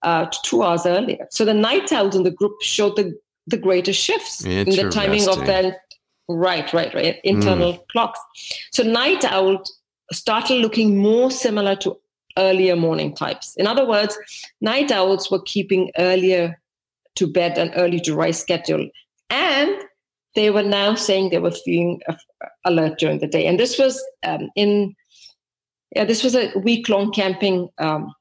[0.03, 3.13] uh, two hours earlier so the night owls in the group showed the
[3.47, 5.75] the greatest shifts in the timing of their
[6.29, 7.87] right right right internal mm.
[7.91, 8.19] clocks
[8.71, 9.77] so night owls
[10.11, 11.97] started looking more similar to
[12.39, 14.17] earlier morning types in other words
[14.61, 16.59] night owls were keeping earlier
[17.15, 18.87] to bed and early to rise schedule
[19.29, 19.83] and
[20.35, 22.01] they were now saying they were feeling
[22.65, 23.45] alert during the day.
[23.45, 24.95] And this was um, in
[25.95, 28.13] yeah, this was a week long camping um,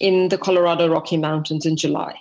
[0.00, 2.14] in the Colorado Rocky Mountains in July.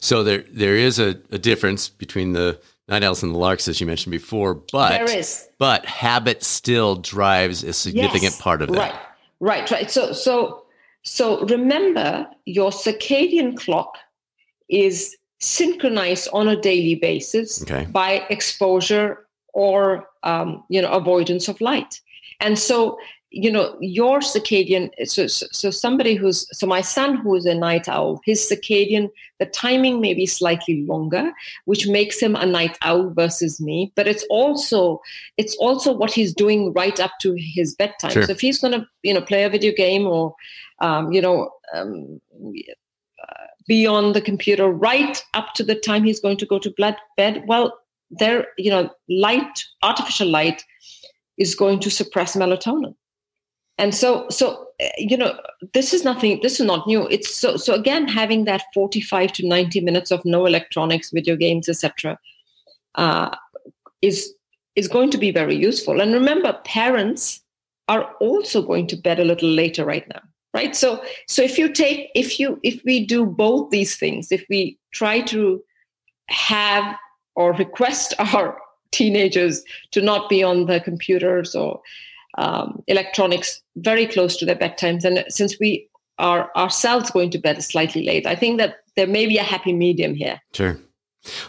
[0.00, 3.80] So there there is a, a, difference between the night owls and the larks, as
[3.80, 5.48] you mentioned before, but there is.
[5.58, 8.78] but habit still drives a significant yes, part of that.
[8.78, 9.00] Right,
[9.40, 9.90] right, right.
[9.90, 10.65] So so
[11.06, 13.96] so remember your circadian clock
[14.68, 17.86] is synchronized on a daily basis okay.
[17.90, 22.00] by exposure or um, you know avoidance of light
[22.40, 22.98] and so
[23.36, 27.86] you know your circadian so, so somebody who's so my son who is a night
[27.88, 31.32] owl his circadian the timing may be slightly longer
[31.66, 35.00] which makes him a night owl versus me but it's also
[35.36, 38.22] it's also what he's doing right up to his bedtime sure.
[38.24, 40.34] so if he's going to you know play a video game or
[40.80, 42.20] um, you know um,
[43.68, 47.42] be on the computer right up to the time he's going to go to bed
[47.46, 47.78] well
[48.10, 50.64] there you know light artificial light
[51.36, 52.94] is going to suppress melatonin
[53.78, 55.38] and so so eh, you know
[55.72, 57.06] this is nothing this is not new.
[57.08, 61.68] It's so so again having that 45 to 90 minutes of no electronics video games
[61.68, 62.18] etc
[62.94, 63.34] uh,
[64.02, 64.32] is
[64.74, 66.00] is going to be very useful.
[66.00, 67.40] And remember parents
[67.88, 70.20] are also going to bed a little later right now
[70.56, 70.74] right?
[70.74, 74.78] So so if you take if you if we do both these things if we
[74.92, 75.62] try to
[76.28, 76.96] have
[77.34, 78.58] or request our
[78.92, 81.80] teenagers to not be on the computers or
[82.36, 85.04] um, electronics very close to their bedtimes.
[85.04, 89.26] And since we are ourselves going to bed slightly late i think that there may
[89.26, 90.40] be a happy medium here.
[90.52, 90.78] Sure.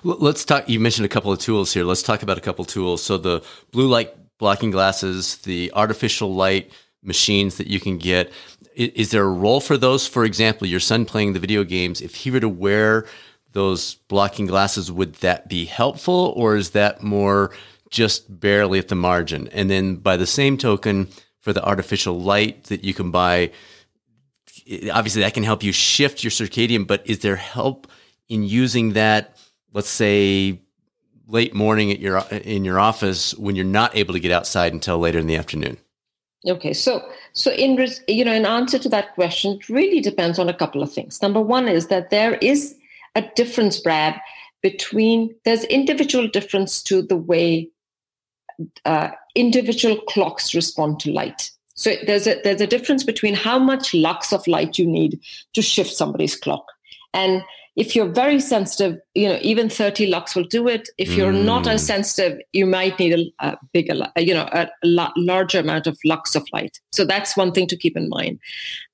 [0.03, 1.83] Let's talk you mentioned a couple of tools here.
[1.83, 3.01] Let's talk about a couple tools.
[3.01, 6.71] So the blue light blocking glasses the artificial light
[7.03, 8.31] machines that you can get
[8.75, 10.05] is there a role for those?
[10.05, 13.07] For example, your son playing the video games, if he were to wear
[13.53, 17.51] those blocking glasses, would that be helpful or is that more
[17.89, 19.47] just barely at the margin?
[19.49, 21.09] And then by the same token,
[21.47, 23.51] for the artificial light that you can buy,
[24.91, 27.87] obviously that can help you shift your circadian, but is there help
[28.27, 29.37] in using that,
[29.71, 30.59] let's say,
[31.25, 34.99] late morning at your in your office when you're not able to get outside until
[34.99, 35.77] later in the afternoon?
[36.45, 37.77] Okay, so so in
[38.09, 41.21] you know in answer to that question, it really depends on a couple of things.
[41.21, 42.75] Number one is that there is
[43.15, 44.19] a difference, Brad,
[44.61, 47.69] between there's individual difference to the way
[48.85, 51.51] uh, individual clocks respond to light.
[51.75, 55.19] So there's a there's a difference between how much lux of light you need
[55.53, 56.65] to shift somebody's clock,
[57.13, 57.43] and
[57.77, 60.89] if you're very sensitive, you know, even 30 lux will do it.
[60.97, 61.45] If you're mm.
[61.45, 65.85] not as sensitive, you might need a, a bigger, you know, a, a larger amount
[65.85, 66.79] of lux of light.
[66.91, 68.39] So that's one thing to keep in mind.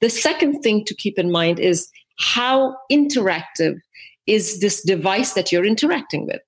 [0.02, 1.90] The second thing to keep in mind is
[2.20, 3.80] how interactive
[4.28, 6.42] is this device that you're interacting with,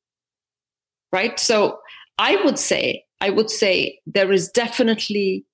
[1.14, 1.40] right?
[1.40, 1.80] So
[2.18, 5.46] I would say, I would say there is definitely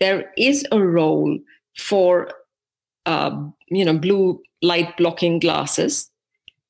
[0.00, 1.38] there is a role
[1.76, 2.30] for
[3.06, 3.36] uh,
[3.68, 6.10] you know blue light blocking glasses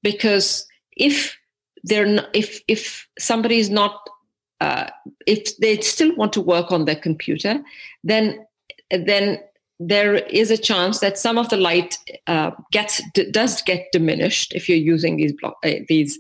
[0.03, 1.37] because if
[1.85, 3.99] they're not, if if somebody is not
[4.61, 4.89] uh,
[5.27, 7.61] if they still want to work on their computer,
[8.05, 8.45] then
[8.91, 9.39] then
[9.83, 11.97] there is a chance that some of the light
[12.27, 16.19] uh, gets d- does get diminished if you're using these blo- uh, these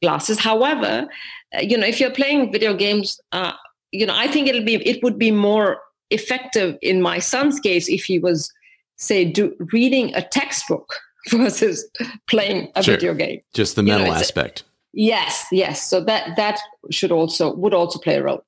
[0.00, 0.38] glasses.
[0.38, 1.06] However,
[1.54, 3.52] uh, you know if you're playing video games, uh,
[3.92, 5.80] you know I think it'll be it would be more
[6.10, 8.52] effective in my son's case if he was
[8.96, 10.94] say do, reading a textbook
[11.30, 11.88] versus
[12.28, 12.94] playing a sure.
[12.94, 13.40] video game.
[13.54, 14.64] Just the mental you know, aspect.
[14.92, 15.88] Yes, yes.
[15.88, 16.58] So that that
[16.90, 18.44] should also would also play a role.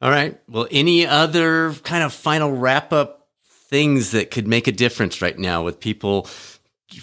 [0.00, 0.38] All right.
[0.48, 5.38] Well, any other kind of final wrap up things that could make a difference right
[5.38, 6.28] now with people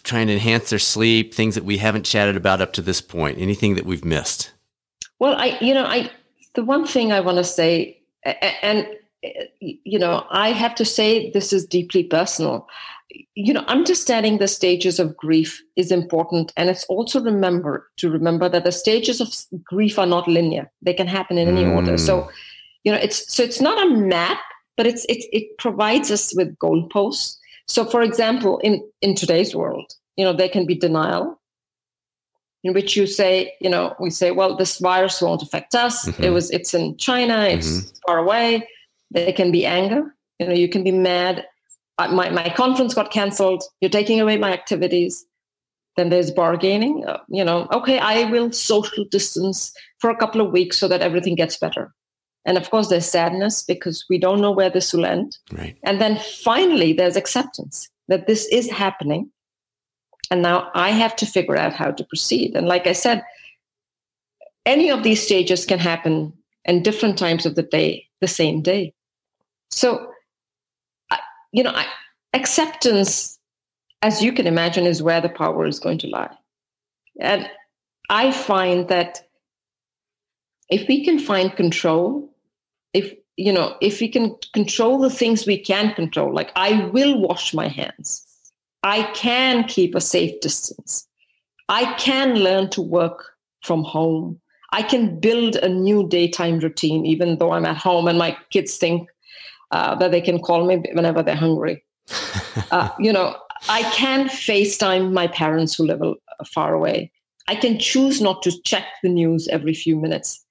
[0.03, 3.37] trying to enhance their sleep, things that we haven't chatted about up to this point,
[3.39, 4.51] anything that we've missed?
[5.19, 6.09] Well, I, you know, I,
[6.55, 7.99] the one thing I want to say,
[8.61, 8.87] and,
[9.59, 12.67] you know, I have to say this is deeply personal.
[13.35, 16.51] You know, understanding the stages of grief is important.
[16.57, 19.33] And it's also remember to remember that the stages of
[19.63, 20.71] grief are not linear.
[20.81, 21.75] They can happen in any mm.
[21.75, 21.97] order.
[21.97, 22.29] So,
[22.83, 24.39] you know, it's, so it's not a map,
[24.77, 27.37] but it's, it, it provides us with goalposts
[27.67, 31.39] so, for example, in, in today's world, you know, there can be denial
[32.63, 36.05] in which you say, you know, we say, well, this virus won't affect us.
[36.05, 36.23] Mm-hmm.
[36.23, 37.95] It was, it's in China, it's mm-hmm.
[38.07, 38.67] far away.
[39.11, 40.15] There can be anger.
[40.39, 41.45] You know, you can be mad.
[41.99, 43.63] My, my conference got canceled.
[43.81, 45.25] You're taking away my activities.
[45.95, 47.05] Then there's bargaining.
[47.05, 51.01] Uh, you know, okay, I will social distance for a couple of weeks so that
[51.01, 51.93] everything gets better.
[52.45, 55.37] And of course, there's sadness because we don't know where this will end.
[55.51, 55.77] Right.
[55.83, 59.29] And then finally, there's acceptance that this is happening.
[60.31, 62.55] And now I have to figure out how to proceed.
[62.55, 63.23] And like I said,
[64.65, 66.33] any of these stages can happen
[66.65, 68.93] in different times of the day, the same day.
[69.69, 70.11] So,
[71.51, 71.85] you know, I,
[72.33, 73.37] acceptance,
[74.01, 76.35] as you can imagine, is where the power is going to lie.
[77.19, 77.49] And
[78.09, 79.27] I find that
[80.69, 82.29] if we can find control
[82.93, 87.19] if you know if we can control the things we can control like i will
[87.19, 88.25] wash my hands
[88.83, 91.07] i can keep a safe distance.
[91.69, 93.31] I can learn to work
[93.63, 94.39] from home.
[94.73, 98.77] I can build a new daytime routine even though i'm at home and my kids
[98.77, 99.09] think
[99.71, 101.83] uh, that they can call me whenever they're hungry.
[102.71, 103.35] Uh, you know
[103.69, 106.01] i can facetime my parents who live
[106.45, 107.11] far away.
[107.47, 110.42] I can choose not to check the news every few minutes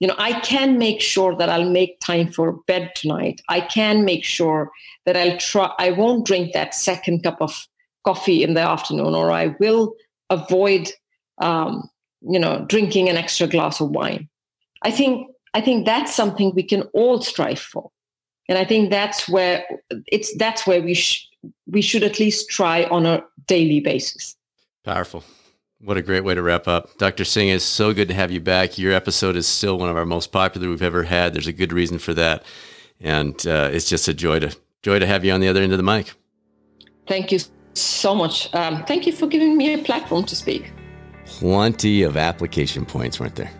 [0.00, 3.40] you know i can make sure that i'll make time for bed tonight.
[3.48, 4.70] I can make sure
[5.06, 7.66] that i'll try i won't drink that second cup of
[8.04, 9.94] coffee in the afternoon or i will
[10.30, 10.90] avoid
[11.38, 11.88] um,
[12.20, 14.28] you know drinking an extra glass of wine.
[14.82, 17.90] I think i think that's something we can all strive for.
[18.48, 19.64] And i think that's where
[20.06, 21.28] it's that's where we sh-
[21.66, 24.36] we should at least try on a daily basis.
[24.84, 25.22] Powerful
[25.80, 26.96] what a great way to wrap up.
[26.98, 27.24] Dr.
[27.24, 28.78] Singh, it's so good to have you back.
[28.78, 31.34] Your episode is still one of our most popular we've ever had.
[31.34, 32.44] There's a good reason for that.
[33.00, 35.72] And uh, it's just a joy to joy to have you on the other end
[35.72, 36.14] of the mic.
[37.06, 37.38] Thank you
[37.74, 38.52] so much.
[38.54, 40.72] Um, thank you for giving me a platform to speak.
[41.26, 43.50] Plenty of application points, weren't there?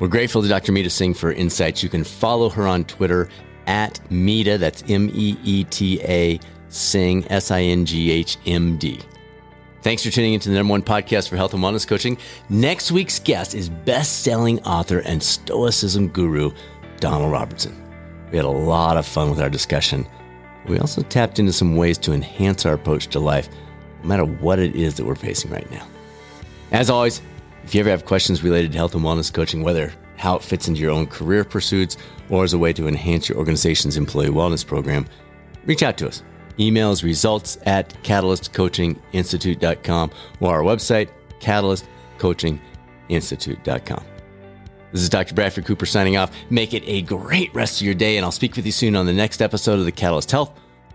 [0.00, 0.72] We're grateful to Dr.
[0.72, 1.82] Meeta Singh for insights.
[1.82, 3.28] You can follow her on Twitter
[3.66, 8.76] at Meeta, that's M E E T A, Singh, S I N G H M
[8.78, 9.00] D.
[9.84, 12.16] Thanks for tuning into the number one podcast for health and wellness coaching.
[12.48, 16.52] Next week's guest is best-selling author and stoicism guru
[17.00, 17.78] Donald Robertson.
[18.30, 20.06] We had a lot of fun with our discussion.
[20.66, 23.50] We also tapped into some ways to enhance our approach to life,
[24.00, 25.86] no matter what it is that we're facing right now.
[26.72, 27.20] As always,
[27.64, 30.66] if you ever have questions related to health and wellness coaching, whether how it fits
[30.66, 31.98] into your own career pursuits
[32.30, 35.04] or as a way to enhance your organization's employee wellness program,
[35.66, 36.22] reach out to us
[36.58, 41.08] Emails results at catalystcoachinginstitute.com or our website,
[41.40, 44.04] catalystcoachinginstitute.com.
[44.92, 45.34] This is Dr.
[45.34, 46.30] Bradford Cooper signing off.
[46.50, 49.06] Make it a great rest of your day, and I'll speak with you soon on
[49.06, 50.52] the next episode of the Catalyst Health,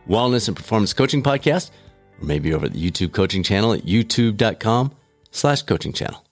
[0.07, 1.72] Wellness, and Performance Coaching Podcast,
[2.22, 4.93] or maybe over the YouTube coaching channel at youtube.com
[5.32, 6.24] slash coaching channel.